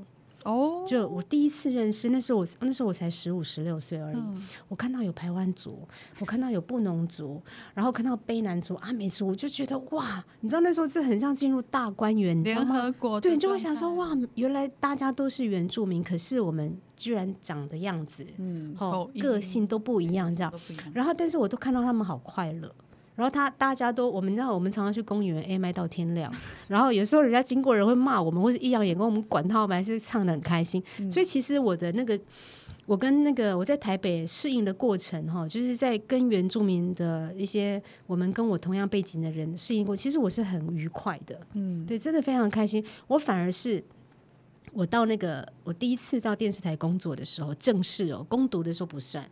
[0.49, 4.17] 哦，就我第一次认识，那时候我那时候我才十五十六岁而已。
[4.17, 5.87] 嗯、我看到有排湾族，
[6.21, 7.41] 我看到有布农族，
[7.75, 20.51] 然后看到卑南族、阿美族，我就觉得哇，你知道那时候这很像进入大观园，联合国对，就会想说哇，原来大家都是原住民，可是我们居然长的样子，嗯，哦，个性都不一样，这样。
[20.95, 22.75] 然后，但是我都看到他们好快乐。
[23.19, 26.33] 然后他大家都，我们知道，我们常常去公园，A 麦到天亮。
[26.69, 30.81] 然后有时候人家经过人会骂我们，或是异样眼光，我们管他，我们还是唱的很开心。
[31.01, 32.17] 嗯、所以其实我的那个，
[32.87, 41.41] 我跟那个我在台北适应的过程，哈，就是在跟原住民的一些我们跟我同样背景的人适应过，其实我是很愉快的。
[41.55, 42.85] 嗯，对，真的非常开心。
[43.09, 43.83] 我反而是
[44.73, 49.29] 我到那个我第一次到电视台工作的时候，正式哦，攻读的时候不算。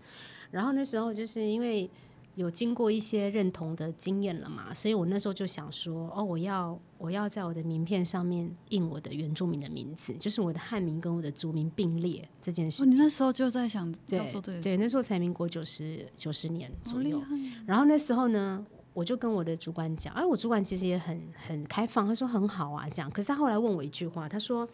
[0.51, 1.89] 然后那时候就是因为。
[2.37, 12.83] 有经过一些认同的经验了嘛，所以我那时候就想说，哦，我要我要在我的名片上面印我的原住民的名字，就是我的汉名跟我的族名并列这件事。
[12.83, 14.61] 哦，你那时候就在想要做这个？
[14.61, 17.23] 对，对，那时候才民国九十九十年左右。
[17.65, 21.19] 然后那时候呢，我就跟我的主管讲，哎，我主管其实也很
[21.49, 23.11] 很开放，他说很好啊，这样。
[23.11, 24.69] 可是他后来问我一句话，他说：“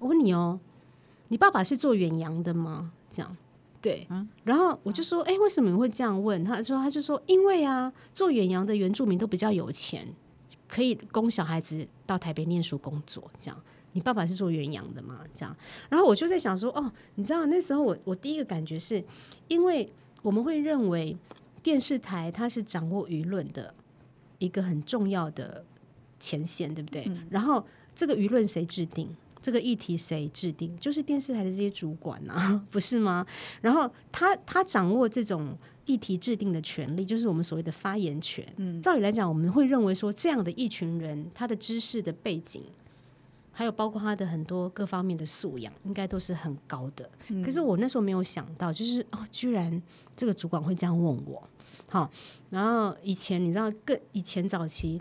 [0.00, 0.58] 我问你哦，
[1.28, 3.36] 你爸爸是做远洋的吗？”这样。
[3.86, 4.04] 对，
[4.42, 6.42] 然后我就说，哎，为什么你会这样问？
[6.42, 10.04] 他说，他就说，因为啊，做远洋的原住民都比较有钱，
[10.66, 13.30] 可以供小孩子到台北念书、工作。
[13.38, 15.20] 这样，你爸爸是做远洋的嘛？
[15.32, 15.56] 这样，
[15.88, 19.04] 然后我就在想说，哦，你知道那时候我我第一个感觉是，
[19.46, 19.88] 因为
[20.20, 21.16] 我们会认为
[21.62, 23.72] 电视台它是掌握舆论的
[24.38, 25.64] 一个很重要的
[26.18, 27.04] 前线，对不对？
[27.06, 29.08] 嗯、然后这个舆论谁制定？
[29.46, 30.76] 这个议题谁制定？
[30.80, 33.24] 就是电视台的这些主管啊， 不是吗？
[33.60, 38.44] 然后他他掌握这种议题制定的权利，就是我们所谓的发言权。
[38.56, 42.60] 嗯，照理来讲，我们会认为说，这样的一群人，他的知识的背景，
[43.52, 47.08] 还有包括他的很多各方面的素养，应该都是很高的。
[47.28, 49.80] 嗯，可是我那时候没有想到，就是哦，居然
[50.16, 51.48] 这个主管会这样问我。
[51.88, 52.10] 好，
[52.50, 55.00] 然后以前你知道，更以前早期。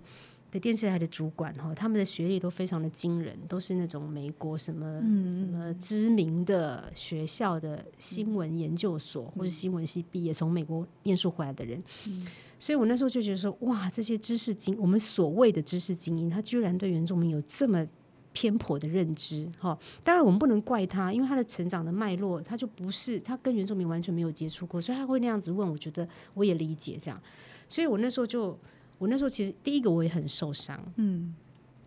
[0.60, 11.82] 电视台的主管哈，他们的学历都非常的惊人，都是那种美国什么、嗯、什么知名的学校的新闻研究所、嗯、或者新闻系毕业，从美国念书回来的人。
[12.08, 12.26] 嗯、
[12.60, 17.86] 所以我那时候就觉得说，哇，这些知识精，我们所谓的知识精英，他居然对原住民有这么
[18.32, 19.78] 偏颇的认知哈。
[20.04, 25.70] 当然，我们不能怪他，因为他的成长的脉络，他就不是他跟原住民完全没有接触过，所以他会那样子问。
[25.70, 27.22] 我觉得我也理解这样，
[27.68, 28.58] 所以我那时候就。
[28.98, 31.36] 我那时候其实第一个我也很受伤，嗯，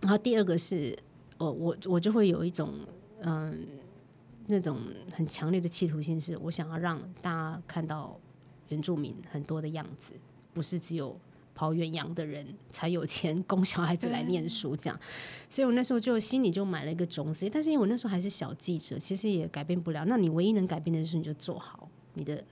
[0.02, 0.96] 然后第二个是，
[1.38, 2.74] 我我我就会有一种
[3.20, 3.66] 嗯
[4.46, 4.78] 那种
[5.10, 8.18] 很强烈的企图心，是我想要让大家看到
[8.68, 10.12] 原住民很多的样子，
[10.52, 11.18] 不是只有
[11.54, 15.00] 跑远洋的人才有钱供小孩子来念书这样，
[15.48, 20.04] 所以我那时候就心里就买了一个种子，但是因为我那时候还是小记者，其实也改变不了。
[20.06, 22.44] 那你唯一能改变的是，你就做好你的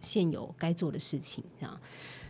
[0.00, 1.80] 现有该做的事情，这样。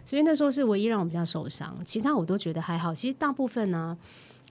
[0.04, 2.94] 所以那时候是唯一让我比较受伤，其他我都觉得还好。
[2.94, 3.98] 其实大部分呢、啊，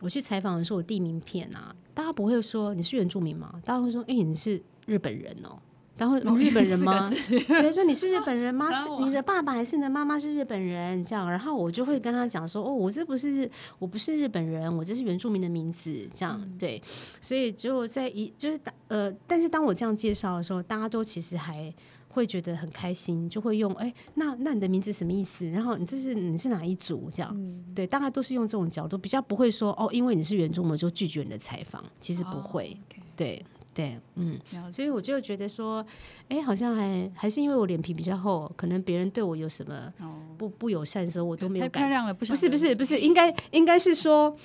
[0.02, 3.62] 我去采访的时候，我递名片啊，大家不会说你是原住民吗？
[3.66, 5.58] 大家会说，哎、欸，你是日本人哦。
[5.98, 7.08] 大家会日本人吗？
[7.30, 8.72] 对，说你是日本人吗？
[8.74, 11.04] 是你的爸爸还是你的妈妈是日本人？
[11.06, 15.94] 这样，然后我就会跟他讲说，哦，我这不是，我不是日本人，我这是原住民的名字。
[16.12, 16.82] 这样，对。
[17.20, 21.72] 所以只有在一就是呃，但是当我这样介绍的时候，大家都其实还。
[22.12, 25.50] 会觉得很开心，就会用哎、欸，那那你的名字什么意思？
[25.50, 27.10] 然后你这是你是哪一组？
[27.14, 34.38] 这样，嗯、对，大概都是用这种角度，比较不会说哦，因为你是原住民就拒绝你的采访，其实不会，哦 okay、对对，嗯，
[34.72, 35.86] 所以我就觉得说，
[36.28, 39.94] 哎、欸，好像还还是因为我脸皮比较厚，可能别人对我有什么
[40.38, 41.72] 不不友善的时候，我都没有感。
[41.72, 44.36] 太漂亮了，不是不是不是，应该应该是说。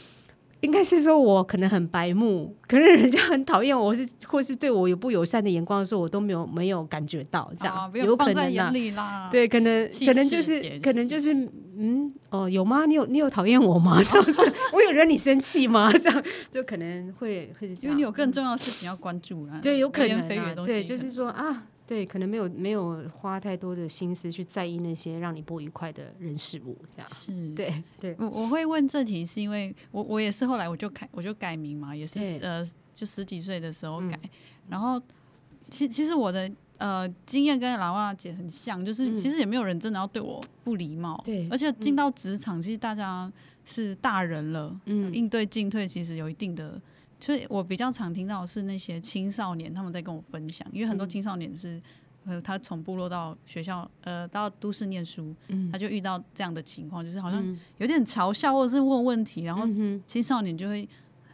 [0.60, 8.56] 应该是说，我可能很白目，可能人家很讨厌我，是或是对我有不友善的眼光的时候，我都没有没有感觉到这样，啊、有可能
[8.96, 10.80] 啊，对，可能可能，就是。
[10.82, 11.34] 可能就是
[11.78, 12.86] 嗯哦，有吗？
[12.86, 14.02] 你有你有讨厌我吗？
[14.02, 15.92] 这样子， 我有惹你生气吗？
[15.96, 19.58] 这样就可能会会是这样，因为你有更重要的事情要关注啊。
[19.62, 21.66] 对，有可能、啊，对，就是说啊。
[21.88, 28.16] 对，可能没有没有花太多的心思去在意那些让你不愉快的人事物，这样是对对。
[28.18, 34.30] 我我会问这题，是因为我我也是后来我就改我就改名嘛，也是呃就十几岁的时候改，嗯、
[34.68, 35.00] 然后
[35.70, 43.30] 其其实我的呃经验跟老蛙姐很像，就是其实也没有人真的要对我不礼貌，对、嗯，而且进到职场，其实大家
[43.64, 46.80] 是大人了，嗯，应对进退其实有一定的。
[47.18, 51.80] 所以我比较常听到的是那些青少年他们在跟我分享，因为很多青少年是，
[52.26, 55.34] 呃，他从部落到学校，呃，到都市念书，
[55.72, 57.42] 他就遇到这样的情况，就是好像
[57.78, 59.66] 有点嘲笑或者是问问题，然后
[60.06, 60.86] 青少年就会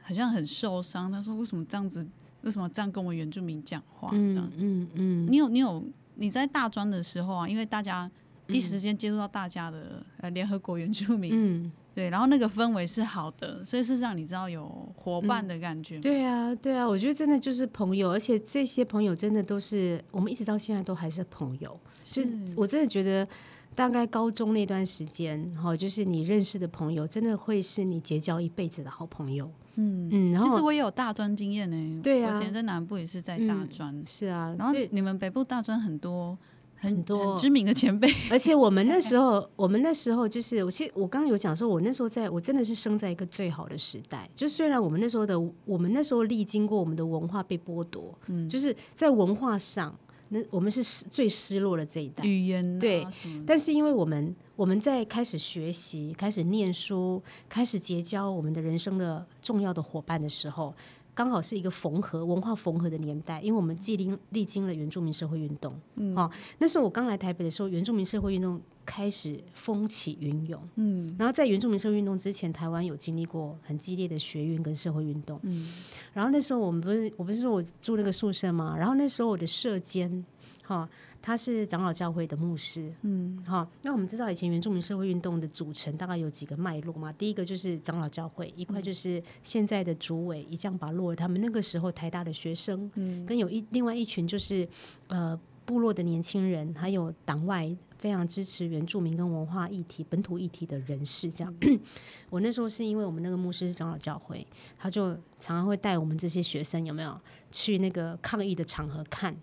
[0.03, 1.11] 好像很受伤。
[1.11, 2.07] 他说：“为什么这样子？
[2.43, 5.83] 为什么这样跟我原住民讲话？”这样，嗯嗯，你有你有
[6.15, 8.11] 你在大专的时候啊，因为大家
[8.47, 11.73] 一时间接触到大家的呃联合国原住民，嗯。
[11.95, 14.67] 对，然后那个氛围是好的，所以是让你知道有
[14.97, 15.99] 伙伴的感觉。
[15.99, 16.01] 嗯。
[16.01, 21.79] 对啊，对啊，我觉得真的就是朋友，而且这些朋友真的都是我们一直到现在都还是朋友。
[22.07, 23.29] 是就我真的觉得，
[23.75, 29.51] 大概高中那段时间，哈，就是你认识的朋友，真的会是你结交一辈子的好朋友。
[29.77, 32.01] 嗯嗯，然后其实我也有大专经验呢。
[32.03, 33.95] 对啊，我以前在南部也是在大专。
[33.95, 34.05] 嗯。
[34.05, 36.37] 是啊，然后你们北部大专很多。
[36.75, 44.29] 很多很知名的前辈， 而且我们那时候， 我们那时候就是，我其实我刚刚有讲说，我那时候在我真的是生在一个最好的时代。
[44.35, 49.97] 就虽然我们那时候的，我们那时候历经过我们的文化被剥夺，嗯，就是在文化上，
[50.35, 52.25] 那我们是最失落的这一代。
[52.25, 53.07] 语言对，
[53.47, 60.75] 但是因为我们我们在开始学习、开始念书、开始结交我们的人生的重要的伙伴的时候。
[61.15, 75.69] 刚好是一个缝合文化缝合的年代，因为我们历经历经了原住民社会运动，嗯，哦，那时候我刚来台北的时候，原住民社会运动开始风起云涌，嗯，然后在原住民社会运动之前，台湾有经历过很激烈的学运跟社会运动，嗯，
[76.15, 80.25] 然后那时候我们不是我不是说我住那个宿舍嘛，然后那时候我的舍监，
[80.63, 80.89] 哈。
[81.23, 87.13] 他是长老教会的牧师，嗯，好，那我们知道以前原住民社会运动的组成大概有几个脉络嘛？
[87.13, 94.69] 第一个就是长老教会，一块就是现在的主委一将拔落他们那个时候台大的学生，嗯，跟有一另外一群就是
[95.07, 101.55] 呃部落的年轻人，还有党外非常支持原住民跟文化议题、本土议题的人士，这样。
[101.61, 101.79] 嗯、
[102.31, 104.45] 我那时候是因为我们那个牧师是长老教会，
[104.77, 107.17] 他就常常会带我们这些学生有没有
[107.53, 109.37] 去那个抗议的场合看。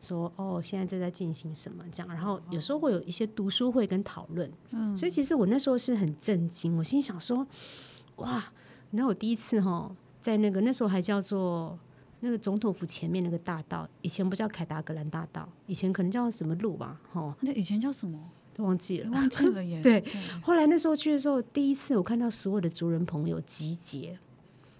[0.00, 7.46] 说哦，现在正在进行什么这样，然后有时候会有一些读书会跟讨论，嗯，所以其实我那时候是很震惊，我心想说，
[8.16, 8.52] 哇，
[8.90, 9.90] 你知道我第一次哈，
[10.20, 11.78] 在那个那时候还叫做
[12.20, 18.18] 那个总统府前面那个大道，以前不叫凯达格兰大道，以前可能叫什么路吧，哈，那以前叫什么
[18.54, 19.80] 都忘记了，忘记了耶。
[19.82, 20.04] 对，
[20.42, 24.18] 后来那时候去的时候，第一次我看到所有的族人朋友集结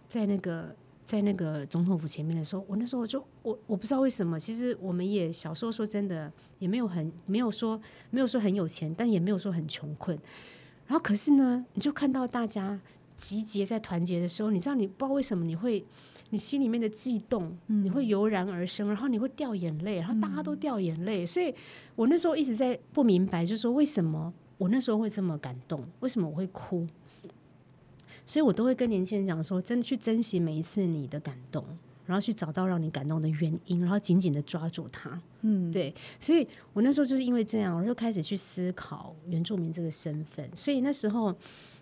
[0.08, 0.76] 在那个。
[1.08, 7.80] 在那个总统府前面的时候，我那时候我就我我不知道为什么，其实我们也小时候说真的也没有很没有说
[8.10, 10.18] 没有说很有钱，但也没有说很穷困。
[10.86, 12.78] 然后可是呢，你就看到大家
[13.16, 15.82] 集结在团结的时候，你知道你不知道为什么你会
[16.28, 21.24] 你心里面的悸动，你会油然而生，然后你会掉眼泪，然后大家都掉眼泪。
[21.24, 21.54] 所以
[21.96, 26.86] 我那时候一直在不明白，就是说为什么我那时候会这么感动，为什么我会哭。
[28.28, 31.64] 所以我都会跟年轻人讲说，真的去珍惜每一次你的感动，
[32.04, 35.18] 然后去找到让你感动的原因，然后紧紧的抓住它。
[35.40, 35.94] 嗯，对。
[36.20, 40.46] 所以我那时候就是因为这样，我就开始去思考原住民这个身份。
[40.54, 41.34] 所以那时候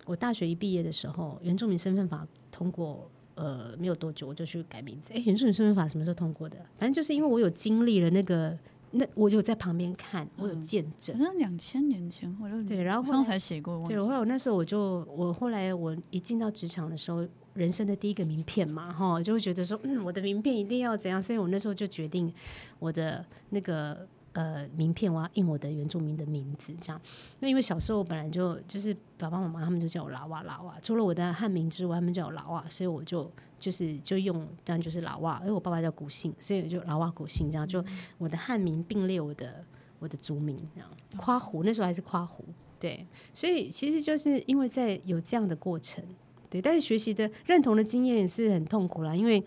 [0.04, 5.12] 我大学一毕业的时候，原住民身份法通过，呃，没有多久我就去改名字。
[5.14, 6.56] 诶，原住民身份法什么时候通过的？
[6.78, 8.56] 反正就是因为我有经历了那个。
[8.98, 11.14] 那我有在旁边看，我有见证。
[11.18, 13.86] 那两千年前或者对，然后刚才写过。
[13.86, 21.22] 对，后来我那时候我就我后来我一进到职场的时候，人生的第一个名片嘛，哈、哦，就会觉得说，嗯，我的名片一定要怎样。
[21.22, 22.32] 所以我那时候就决定，
[22.78, 24.06] 我的那个
[24.36, 27.00] 呃名片，我要印我的原住民的名字，这样。
[27.40, 37.82] 那因为小时候我本来就就是爸爸妈妈他们就叫我拉瓦拉瓦，除了我的汉名之外，他们叫我拉瓦，所以我就就是就用这样就是拉瓦，因为我爸爸叫古姓，所以我就拉瓦古姓这样，就
[38.18, 39.64] 我的汉名并列我的
[39.98, 40.90] 我的族名这样。
[41.16, 42.44] 夸胡那时候还是夸胡，
[42.78, 46.04] 对，所以其实就是因为在有这样的过程，
[46.50, 49.42] 对，但是学习的认同的经验也是很痛苦啦，因为。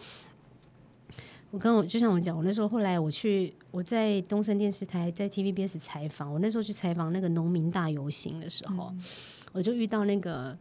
[1.52, 9.04] 我刚我就像我讲，我那时候后来我去我在东森电视台在 TVBS 采访，我那时候去采访那个农民大游行的时候，嗯、
[9.52, 10.56] 我就遇到那个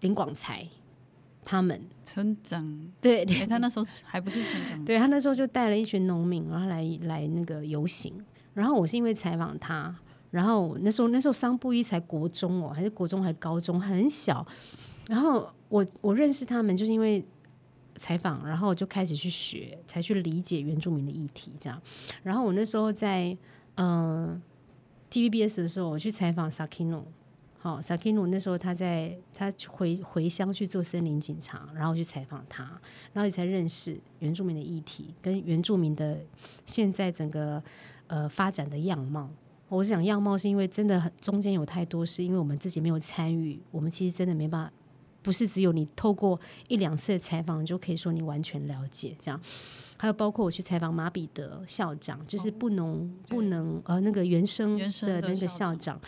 [0.00, 0.66] 林广才
[1.44, 1.80] 他们。
[2.02, 8.12] 村长，对，欸、他那时候还不是村长，对他那时候就带了一群农民，然后来来那个游行，
[8.52, 9.94] 然后我是因为采访他，
[10.32, 14.44] 然后那时候那时候桑布一才国中哦，还是国中还高中很小，
[15.08, 17.24] 然后我我认识他们就是因为。
[17.96, 21.80] 采访，然后我就开始去学，才去理解原住民的议题，这样。
[22.22, 23.36] 然后我那时候在
[23.76, 24.42] 嗯、呃、
[25.10, 27.02] TVBS 的时候，我去采访 Sakino，
[27.58, 32.62] 好，Sakino 那时候他在他回回乡去做森林警察，然后去采访他，
[33.12, 36.20] 然后也才认识原住民的议题跟原住民的
[36.64, 37.62] 现在整个
[38.06, 39.28] 呃发展的样貌。
[39.68, 44.72] 我是讲样貌，是因为真的中间有太多，是因为我们自己没有参与，我们其实真的没办法。
[45.26, 49.40] 不是只有你透过一两次的采访就可以说你完全了解这样，
[49.96, 56.00] 还有包括我去采访马彼得校长，就是不能、哦、不能呃那个原生的那个校长，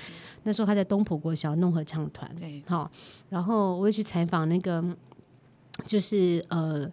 [0.44, 2.32] 那时候他在东埔国小弄合唱团，
[2.64, 2.88] 好，
[3.28, 4.84] 然后我也去采访那个
[5.84, 6.88] 就是呃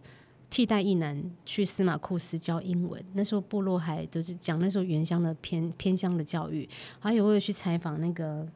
[0.50, 6.68] 替代一男去司马库斯教英文，那时候部落还都是讲那时候原乡的偏偏乡的教育，
[6.98, 8.48] 还有我也去采访那个。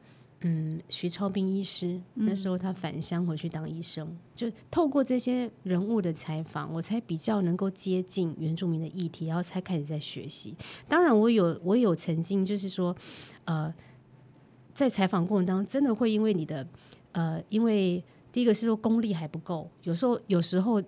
[0.42, 10.56] 嗯，徐超斌医师那时候他返乡回去当医生，嗯、就透过这些人物的采访，我才比较能够接近原住民的议题，然后才开始在学习。
[10.88, 12.96] 当然，我有我有曾经就是说，
[13.44, 13.74] 呃，
[14.72, 16.66] 在采访过程当中，真的会因为你的
[17.12, 20.82] 呃，因为第一个是说功力还不够，有时候有时候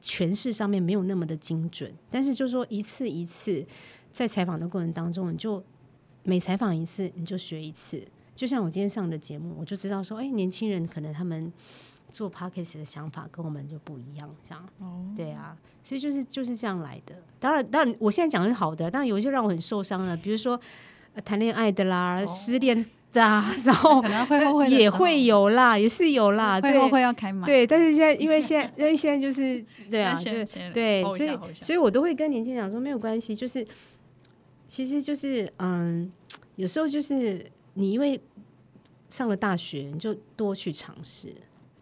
[0.00, 3.62] 诠释上面没有那么的精准，但是就是说一次一次
[4.10, 5.62] 在采访的过程当中，你就
[6.22, 8.02] 每采访一次你就学一次。
[8.34, 11.52] 就像我今天上的节目，我就知道说，哎、欸，年轻人可能他们
[12.10, 14.68] 做 podcast 的想法跟我们就不一样，这样。
[14.78, 15.04] 哦。
[15.16, 17.14] 对啊，所以就是就是这样来的。
[17.38, 20.60] 当然，当然，我现在讲的是好的，但有一些让我很受伤的，比如说
[21.24, 26.60] 谈恋爱的啦、哦、失恋的、啊， 然后可能会后悔也会有啦，也是有啦。
[26.60, 27.46] 会后悔要开麦。
[27.46, 30.32] 对，但是现在因为现 在因为现在就是对啊，就
[30.72, 33.64] 对，所以所以我都会跟年轻人讲说没有关系，就是
[34.66, 36.10] 其实就是嗯，
[36.56, 37.46] 有时候就是。
[37.74, 38.20] 你因为
[39.08, 41.34] 上了大学，你就多去尝试，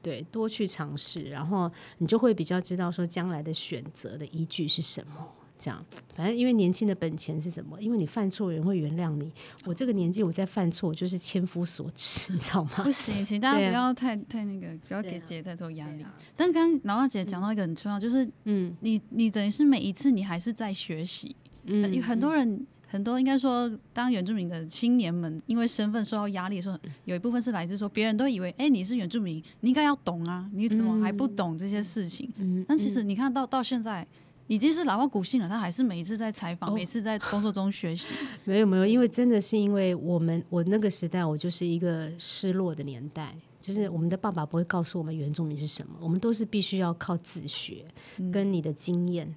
[0.02, 5.28] 对，多去尝试，然后你就会比较知道说将来的选择的依据是什么。
[5.58, 5.84] 这样，
[6.16, 7.80] 反正因为年轻的本钱是什么？
[7.80, 9.30] 因为你犯错，人会原谅你。
[9.64, 12.82] 我这个年纪，我在犯错，就是千夫所指，你知道吗？
[12.82, 16.04] 不行，请大家不要太太那个，不要给姐姐太多压力。
[16.36, 21.36] 但刚刚老二姐讲到一个很重要，就是嗯，你你等于是每一次你还是在学习，
[21.66, 22.66] 嗯，有很多人。
[22.92, 32.30] 很多应该说，当原住民的青年们因为身份受到压力的时候，有一部分是来自说别人都以为，哎、欸，你是原住民，你应该要懂啊，你怎么还不懂这些事情？
[32.36, 34.06] 嗯，但其实你看到到现在
[34.46, 38.14] 已经是老外古性了，他还是每一次在采访，哦、每次在工作中学习。
[38.44, 47.86] 没有没有，因为真的是因为我们我那个时代，我就是一个失落的年代，就是我们的爸爸不会告诉我们原住民是什么，我们都是必须要靠自学，
[48.30, 49.26] 跟你的经验。
[49.26, 49.34] 嗯，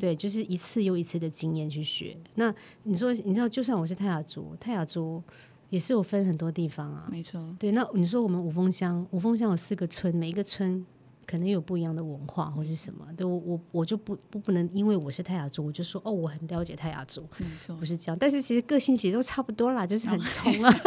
[0.00, 2.16] 对，就是一次又一次的经验去学。
[2.34, 2.52] 那
[2.82, 5.22] 你说，你知道，就算我是泰雅族，泰雅族
[5.70, 7.06] 也是有分很多地方啊。
[7.10, 7.40] 没错。
[7.58, 10.84] 对，那你说我们五峰乡，五峰乡有四个村，每一个村
[11.24, 13.06] 可能有不一样的文化或是什么。
[13.16, 17.24] 对，我我我就不不不能因为我是泰雅族，我就说哦，我很了解泰雅族。
[17.38, 18.16] 没错，不是这样。
[18.18, 20.72] 但是其实个性其实都差不多啦，就是很冲啊。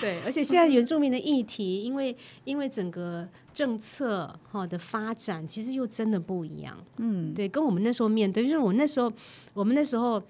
[0.00, 6.76] 对，而且现在原住民的议题，因为因为整个政策哈的发展，其实又真的不一样。
[6.98, 9.10] 嗯，对，跟我们那时候面对，就是我那时候，
[9.54, 10.22] 我们那时候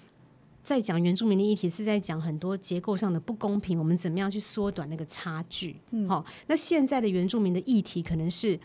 [0.63, 5.77] 在讲原住民的议题，是在讲很多结构上的不公平，我们怎么样去缩短那个差距？
[5.91, 8.59] 嗯，好，那现在的原住民的议题，可能是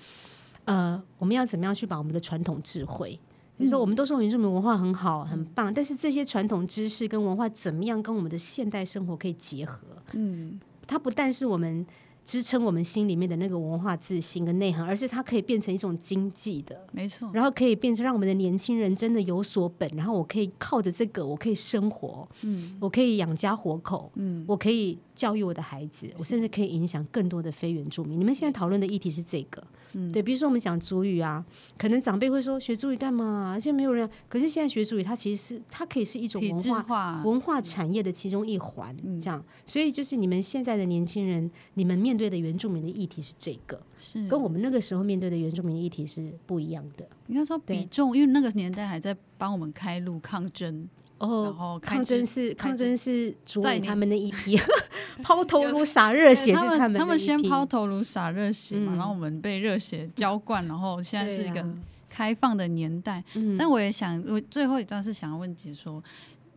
[0.66, 3.20] 呃，我们要怎么样去把我们的传统智慧，
[3.58, 9.80] 比如说我们都说原住民文化很好很棒，但是这些传统知识跟文化怎么样跟我们的现代生活可以结合？
[10.14, 10.60] 嗯。
[10.88, 11.86] 它不但是我们
[12.24, 17.30] 支撑我们心里面的那个文化自信跟内涵，而是它可以变成一种经济的，没错。
[17.34, 28.20] 然后可以变成让我们的年轻人真的有所本，然后我可以靠着这个，我可以生活，嗯，我可以养家活口，嗯，我可以教育我的孩子，我甚至可以影响更多的非原住民。
[28.20, 29.64] 你们现在讨论的议题是这个，
[29.94, 31.44] 嗯，对，比如说我们讲族语啊，
[31.78, 33.52] 可能长辈会说学族语干嘛？
[33.54, 39.44] 而且没有人，可是现在学族语，它其实是它可以是一种文化化文化产业的其中一环，这样。
[39.66, 47.08] 所以就是你们现在的年轻人，你们面对的原住民的议题是这个，是跟我们那个时候面对的原住民的议题是不一样的。
[47.28, 50.88] 应该说比重，因为那个年代还在帮我们开路抗争，
[51.22, 54.60] 哦，然后抗争是抗争是主宰他们的一批，
[55.24, 61.64] 抛头颅洒热血是他们他们先抛头颅洒热血嘛，然后我们被热血浇灌，然后现在是一个
[62.10, 63.24] 开放的年代。
[63.58, 66.04] 但我也想，我最后一段是想要问姐说，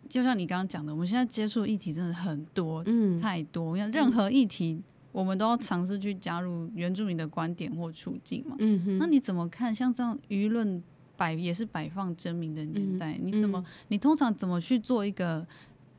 [0.09, 4.83] 就像你刚刚讲的，我们现在接触议题真的很多，嗯，太多，像任何议题。
[5.13, 8.57] 我们都要尝试去加入原住民的观点或处境嘛。
[8.59, 8.99] 嗯哼。
[8.99, 9.73] 那你怎么看？
[9.73, 10.83] 像这样舆论
[11.25, 13.59] 摆也是摆放争鸣的年代，嗯、你怎么？
[13.59, 15.47] 嗯、你通常怎么去做一个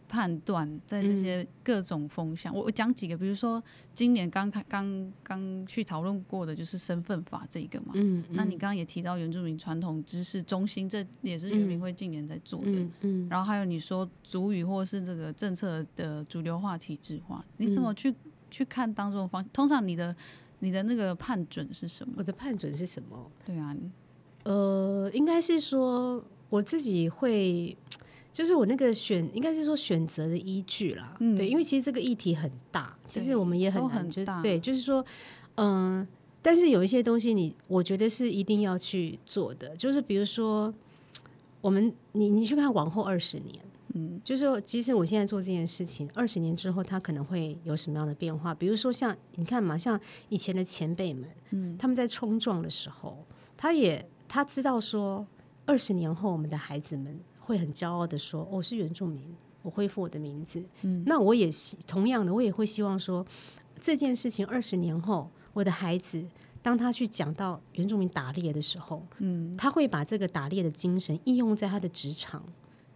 [0.07, 0.69] 判断？
[0.85, 3.63] 在这些各种风向，嗯、我我讲几个，比如说
[3.93, 7.93] 今年刚开刚刚去讨论过的就是身份法这一个嘛。
[7.95, 8.23] 嗯。
[8.29, 12.71] 嗯，那你刚刚也提到原住民传统知识中心，这也是原民会近年在做的。
[12.71, 12.91] 嗯。
[13.01, 18.13] 嗯，然后还有你说主语或是这个政策的主流化、体制化，你怎么去？
[18.51, 20.15] 去看当中的方，通常你的
[20.59, 22.13] 你的那个判准是什么？
[22.15, 23.29] 我的判准是什么？
[23.45, 23.75] 对啊，
[24.45, 27.75] 呃，应该是说我自己会，
[28.31, 31.15] 就是我那个选，应该是说选择的依据啦。
[31.19, 34.41] 嗯，对，因为其实这个议题很大，其实我们也很难，很大。
[34.41, 35.05] 对，就是说，
[35.55, 36.07] 嗯、呃，
[36.41, 40.73] 但是有一些东西你，你我觉得是一定要去做的，就是比如说，
[41.61, 43.53] 我们你你去看往后二十年。
[43.97, 48.53] 嗯，就是说，即使我现在做这件事情，二十年之后，它可能会有什么样的变化？
[48.53, 53.25] 比如说，像你看嘛，像以前的前辈们，嗯，他们在冲撞的时候，
[53.55, 55.25] 他也他知道说，
[55.65, 59.23] 二十年后我们的孩子们会很骄傲的说：“我、哦、是原住民，
[59.61, 61.49] 我恢复我的名字。”嗯，那我也
[61.87, 63.25] 同样的，我也会希望说，
[63.79, 66.23] 这件事情二十年后，我的孩子
[66.61, 72.43] 当他去讲到原住民打猎的时候，嗯，他会把这个打猎的精神应用在他的职场。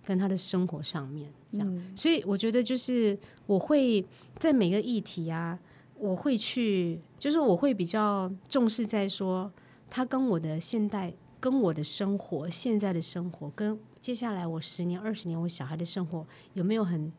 [0.02, 3.16] 跟他的生活上面，这样，嗯、所以我觉得就是
[3.46, 4.04] 我会
[4.40, 5.60] 在每个议题啊，
[6.00, 9.52] 我会去，就是我会比较重视在说，
[9.90, 17.12] 他跟我的现代、跟我的生活、现在的生活，跟接下来我十年、二十年我小孩的生活有没有很、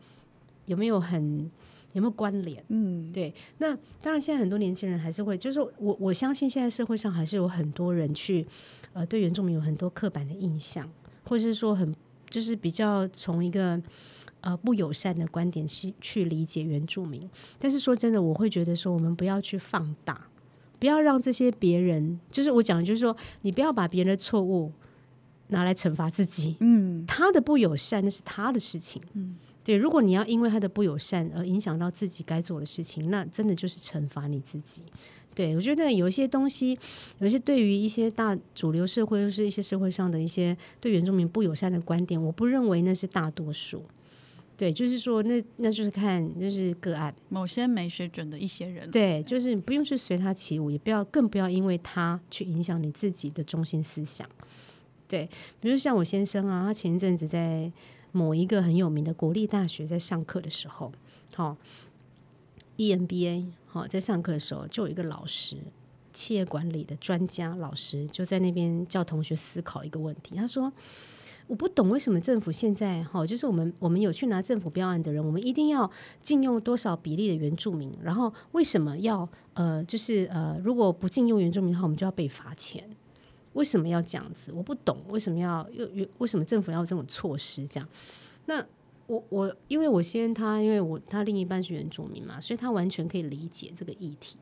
[0.67, 1.51] 有没有很、
[1.93, 2.65] 有没有关联？
[2.69, 3.35] 嗯，对。
[3.59, 8.47] 那当然，现在很多年轻人还是会，就是我我相信现在社会上还是有很多人去，
[8.93, 10.91] 呃，对原住民有很多刻板的印象，
[11.25, 11.95] 或者是说很。
[12.31, 13.83] 就是比较从一个
[14.41, 17.21] 呃不友善的观点去去理解原住民，
[17.59, 20.29] 但是说真的，我会觉得说我们不要去放大，
[20.81, 24.73] 不要让这些别人，就是我讲的就是说，你不要把别人的错误
[25.49, 26.57] 拿来惩罚自己。
[26.59, 29.01] 嗯，他的不友善那是他的事情。
[29.13, 34.83] 嗯，对，如果你要因为他的不友善而影响到自己该做的事情，那真的就是惩罚你自己。
[35.33, 36.77] 对，我觉得有一些东西，
[37.19, 43.85] 有一些对于一些大主流社会或是一些社会上的一些对原住民不友善的观点，我不认为那是大多数。
[44.61, 48.91] 对，就是说那那就是看就是个案，某些没水准的一些人。
[48.91, 54.29] 对，就是不用去随他起舞，也不要更不要因为他去影响你自己的中心思想。
[55.09, 55.27] 对，
[55.61, 57.73] 比如像我先生啊，他前一阵子在
[58.13, 60.93] 某一个很有名的国立大学在上课的时候，
[61.35, 61.57] 好
[62.77, 63.47] ，EMBA。
[63.67, 65.57] 好，在上课的时候，就有一个老师，
[66.13, 70.35] 企业管理的专家老师，就在那边叫同学思考一个问题。
[70.35, 70.71] 他说
[71.51, 75.91] ：“我不懂为什么政府现在，哈，就是我们我们有去拿政府标案的人，我们一定要
[76.23, 77.93] 禁用多少比例的原住民？
[78.01, 82.89] 然后为什么要呃，就是呃，如果不禁用原住民的话，我们就要被罚钱？
[83.55, 84.53] 为什么要这样子？
[84.53, 87.67] 我不懂为什么要又为什么政府要这种措施？
[87.67, 87.89] 这样
[88.47, 88.65] 那。”
[89.11, 94.37] 我我因为我先他，因为我他另一半是原住民嘛，所以他完全可以理解这个议题。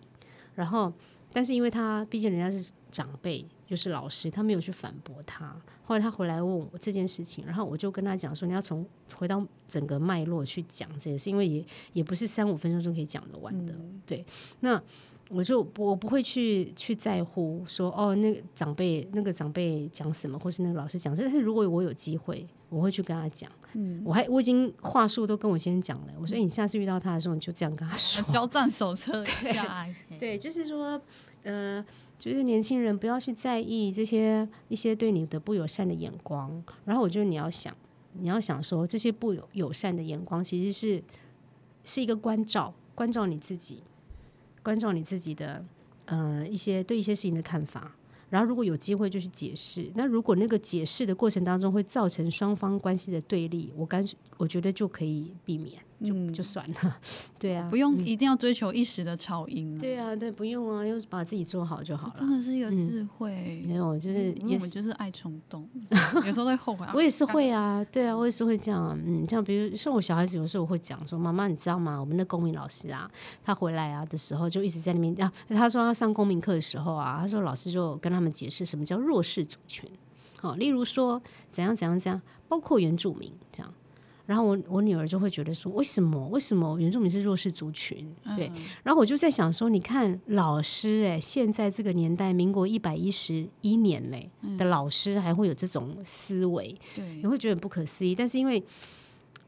[0.54, 0.92] 然后，
[1.32, 5.54] 但是因为他毕竟人家是长辈，就是老师，他没有去反驳他。
[5.84, 13.72] 后来他回来问我这件事情，然后我就跟他讲说，你要从回到整个脉络去讲这件事，因为也也不是三五分钟就可以讲得完的。
[13.74, 14.24] 嗯、对，
[14.60, 14.82] 那。
[15.30, 21.14] 我就我不会去去在乎说哦，那个长辈那个长辈讲什么，或是那个老师讲。
[21.14, 23.52] 但是如果我有机会，我会去跟他讲。
[23.74, 26.14] 嗯，我还我已经话术都跟我先生讲了。
[26.18, 28.22] 我说，你下次遇到他的时候，你就这样跟他说。
[28.32, 30.98] 交战手册 对，对，就是说，
[31.48, 31.84] 呃，
[32.18, 36.62] 就是年轻人不要去在意这些一些对你的不友善的眼光。
[36.84, 37.74] 然后我觉得你要想，
[38.12, 41.02] 你要想说，这些不友友善的眼光其实是
[41.84, 43.82] 是一个关照，关照你自己。
[44.62, 45.64] 关照你自己的
[46.04, 47.94] 呃一些对一些事情的看法。
[48.28, 49.90] 然后，如果有机会就去解释。
[49.94, 55.80] 那如果那个解释的过程当中会造成双方关系的对立，我干我觉得就可以避免。
[56.04, 56.96] 就就算了，
[57.38, 59.76] 对啊，不用一定要追求一时的超赢。
[59.78, 62.14] 对啊，对，不用啊，又把自己做好就好了。
[62.16, 63.62] 真的是一个智慧。
[63.66, 65.68] 没有，就是我们就是爱冲动，
[66.24, 66.86] 有时候会后悔。
[66.94, 68.96] 我也是会啊，对啊，我也是会这样。
[69.04, 71.98] 嗯，像比如像我小孩子有时候我会讲说：“妈妈，你知道吗？
[71.98, 73.10] 我们的公民老师啊，
[73.42, 75.32] 他回来啊的时候就一直在那边啊。
[75.48, 79.88] 他说他上公民课的时候啊，他说老师就跟他们解释什么叫弱势主权。
[80.40, 81.20] 好，例如说
[81.50, 83.74] 怎样怎样怎样，包括原住民这样。”
[84.28, 86.28] 然后我我女儿就会觉得说，为什么？
[86.28, 88.06] 为什么原住民是弱势族群？
[88.36, 98.14] 对，嗯、然后我就在想说，你看老师哎，现在这个年代，民国一百一十一年嘞的老师还会有这种思维，对，你会觉得不可思议。
[98.14, 98.62] 但是因为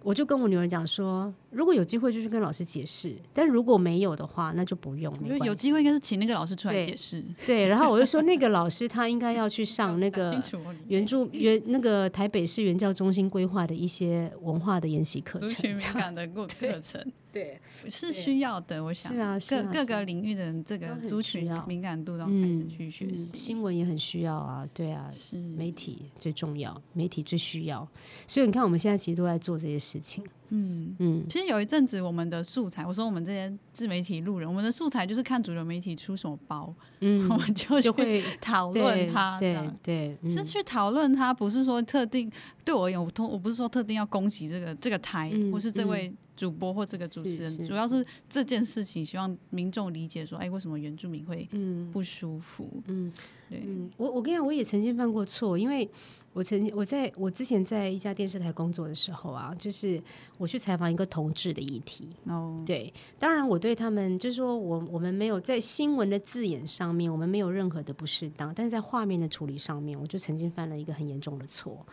[0.03, 5.13] 我就跟我女儿讲说，如果有机会就去跟老师解释，但如果没有的话，那就不用。
[5.25, 7.25] 因为有机会应该是请那个老师出来解释。
[7.45, 10.41] 对，然后我就说那个老师他应该要去上那个
[10.87, 16.27] 原住原那个台北市原教中心规划的一些文化的研习课程，族群敏感的
[16.59, 17.13] 课程。
[17.33, 18.83] 对，是需要的。
[18.83, 23.39] 我想，是啊，各各个领域的人，这个族群敏感度都开始去学习。
[23.39, 27.87] 新闻也很需要啊，对啊，是媒体最重要，媒体最需要。
[28.27, 30.25] 所以你看，我们现在其实都在做这些事情。
[30.51, 30.95] 嗯。
[30.99, 42.31] 嗯，其实有一阵子我们的素材，我说我们这些自媒体路人，我们的素材就是看主流媒体出什么包，嗯， 我们就就会讨论它，对对，是去讨论它，不是说特定。
[42.65, 51.47] 对我而言，我通我不是说特定要攻击这个这个台，或是这位主播或这个主持人，主要是这件事情，希望民众理解说，哎，为什么原住民会
[51.93, 52.71] 不舒服？
[52.87, 53.13] 嗯，
[53.49, 53.63] 对，
[53.97, 55.87] 我我跟你讲，我也曾经犯过错，因为。
[56.33, 60.01] 我曾经我在我之前在一家电视台工作的时候啊，就是
[60.39, 62.09] 我去采访一个同志的议题。
[62.27, 62.65] 哦，oh.
[62.65, 71.85] 对，当然我对他们就是说我我们没有在新闻的字眼上面，我们没有任何的不适当，但是在画面的处理上面，我就曾经犯了一个很严重的错，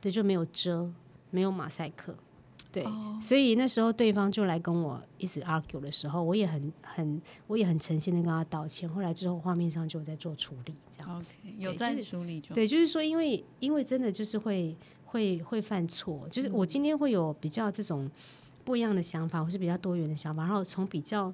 [0.00, 0.90] 对，就没有遮，
[1.30, 2.16] 没有马赛克。
[2.74, 2.92] 对，oh.
[3.22, 8.88] 所以那时候对方就来跟我一直 argue 的时候，我也很很，我也很诚心的跟他道歉。
[8.88, 11.16] 后来之后画面上就在做处理，这样。
[11.16, 18.10] OK，有在处理就对，就是说，因为因为真的就是会会会犯错，就是我今天会有比较这种
[18.64, 21.32] 不一样的想法，或是比较多元的想法，然后从比较。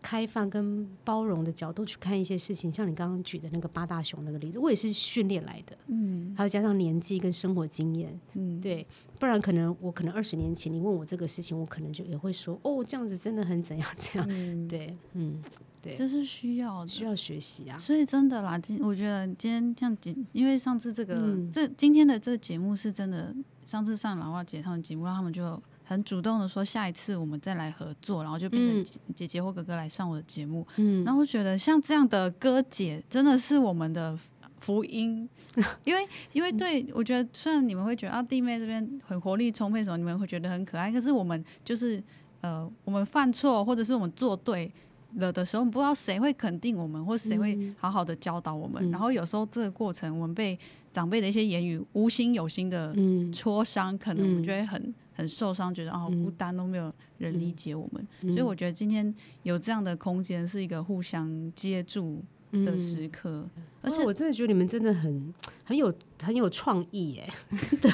[0.00, 8.86] 开放跟包容的角度去看一些事情，像你刚刚举的那个八大熊那个例子，我也是训练来的，嗯，还有加上年纪跟生活经验，嗯，对，
[9.18, 15.42] 不然可能我可能二十年前你问我这个事情，我可能就也会说，哦，这样子真的很怎样 怎样，嗯、对，嗯，
[15.82, 23.34] 对，这是需要需要学习啊，所以真的啦，今我觉得今天这样，因为上次这个、嗯、这今天的这个节目是真的，
[23.64, 25.60] 上次上老花姐他们节目，让他们就。
[25.88, 30.66] 很主动的说，下一次我们再来合作，然后就变成姐姐或哥哥来上我的节目。
[30.76, 34.14] 嗯，然后我觉得像这样的哥姐真的是我们的
[34.60, 35.26] 福音，
[35.84, 42.02] 因为因为对我觉得，虽然你们会觉得啊弟妹这边很活力充沛什么，你们会觉得很可爱，可是我们就是
[42.42, 44.70] 呃，我们犯错或者是我们做对
[45.14, 48.86] 了的时候，不知道谁会肯定我们，或谁会好好的教导我们。
[48.86, 50.58] 嗯，然后有时候这个过程，我们被
[50.92, 52.94] 长辈的一些言语无心有心的
[53.32, 54.94] 戳伤，可能我们就会很。
[55.18, 59.12] 很受伤，觉得啊好孤单，都没有人理解我们，嗯、所以我觉得今天
[59.42, 63.44] 有这样的空间，是一个互相接住的时刻。
[63.56, 65.92] 嗯、而且我真的觉得你们真的很很有
[66.22, 67.90] 很有创意耶，真的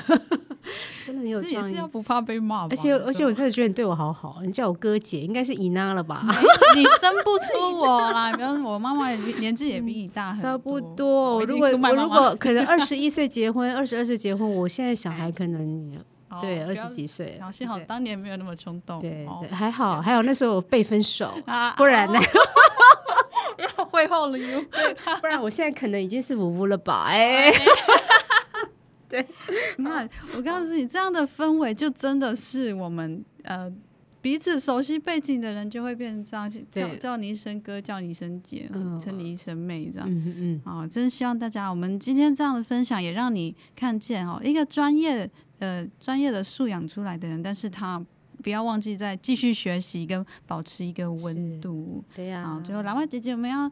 [1.07, 1.55] 真的很有创意。
[1.55, 6.23] 也是要不怕被骂，而且而且我真的觉得你对我好好，你叫我哥姐，应该是姨妈了吧？
[6.77, 11.43] 你 生不出我啦，比方我妈妈也年纪也比你大很多，差不多。
[11.47, 15.65] 如果我如果可能二十一岁结婚，二十二岁结婚，我现在小孩可能。
[16.41, 22.19] 对，二十几岁，然后幸好当年没有那么冲动，对，还好，还有那时候我被分手， 啊不然呢？
[23.91, 24.65] 会后了哟，
[25.21, 27.05] 不然我现在可能已经是五五了吧？
[27.07, 27.53] 哎，
[29.09, 29.25] 对，
[29.77, 33.73] 那我告诉你，这样的氛围就真的是我们呃
[34.21, 38.69] 彼此熟悉背景的人就会变成这样，叫叫你一声哥，叫你一声姐，
[39.01, 45.31] 称你一声妹，这样，嗯嗯，啊，真希望大家，我们今天这样的分享也让你看见哦，一个专业。
[45.65, 48.05] 呃，专业的素养出来的人，但是他
[48.43, 52.05] 不要忘记再继续学习跟保持一个温度。
[52.15, 52.55] 对呀、啊。
[52.55, 53.71] 好，最后蓝外姐姐，我们要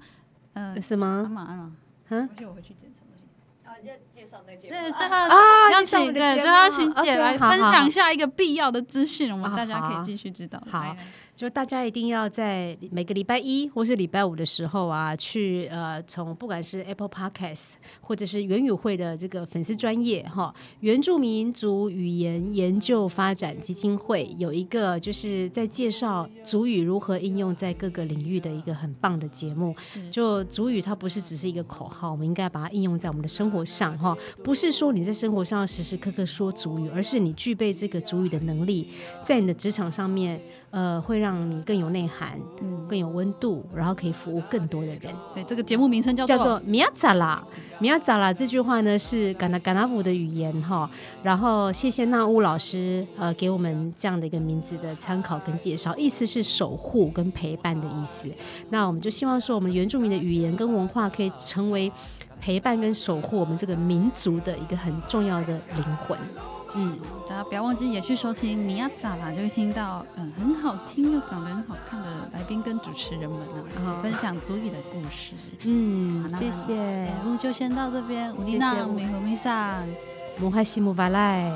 [0.55, 1.23] 呃什么？
[1.23, 1.71] 干嘛啊？
[2.09, 2.27] 嗯？
[2.29, 3.27] 回去我回去捡什么东西？
[3.69, 4.75] 哦，要介绍那节目。
[4.75, 10.63] 对，最后啊，邀请对，最后请姐来分享下一个必要的资讯，我们大家可以继续知道。
[10.71, 10.97] 好。
[11.35, 29.75] 就大家一定要在每个礼拜一或是礼拜五的时候啊，去呃，从不管是 Apple Podcast 或者是原语会的这个粉丝专业哈，原住民族语言研究发展基金会有一个就是在介绍族语如何应用在各个领域的一个很棒的节目。
[30.11, 38.91] 就族语它不是只是一个口号，我们应该把它应用在我们的生活上哈，不是说你在生活上时时刻刻说族语，而是你具备这个族语的能力，
[39.25, 40.41] 在你的职场上面。
[40.73, 45.15] 呃，会让你更有内涵，嗯，更有温度，然后可以服务更多的人。
[45.35, 47.45] 对，这个节目名称叫做叫做米亚扎拉，
[47.79, 50.91] 米亚扎拉这句话呢是嘎纳嘎纳夫的语言哈。
[51.23, 58.31] 然后谢谢纳乌老师呃给我们这样的一个名字的参考跟介绍，意思是守护跟陪伴的意思。
[58.71, 61.93] 那我们就希望说，我们原住民的语言跟文化可以成为
[62.41, 66.19] 陪伴跟守护我们这个民族的一个很重要的灵魂。
[66.75, 66.99] 嗯，
[67.29, 75.35] 大家不要忘记也去收听米亚咋啦，就会听到嗯很好听又长得很好看的来宾跟主持人们啊，一起分享足语的故事。
[75.65, 78.33] 嗯，谢谢，节目就先到这边。
[78.45, 79.83] 谢谢，米和米萨、
[80.41, 81.51] 无海西姆巴赖，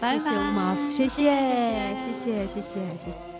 [0.00, 3.31] 拜拜，谢谢，谢谢，谢谢，谢谢。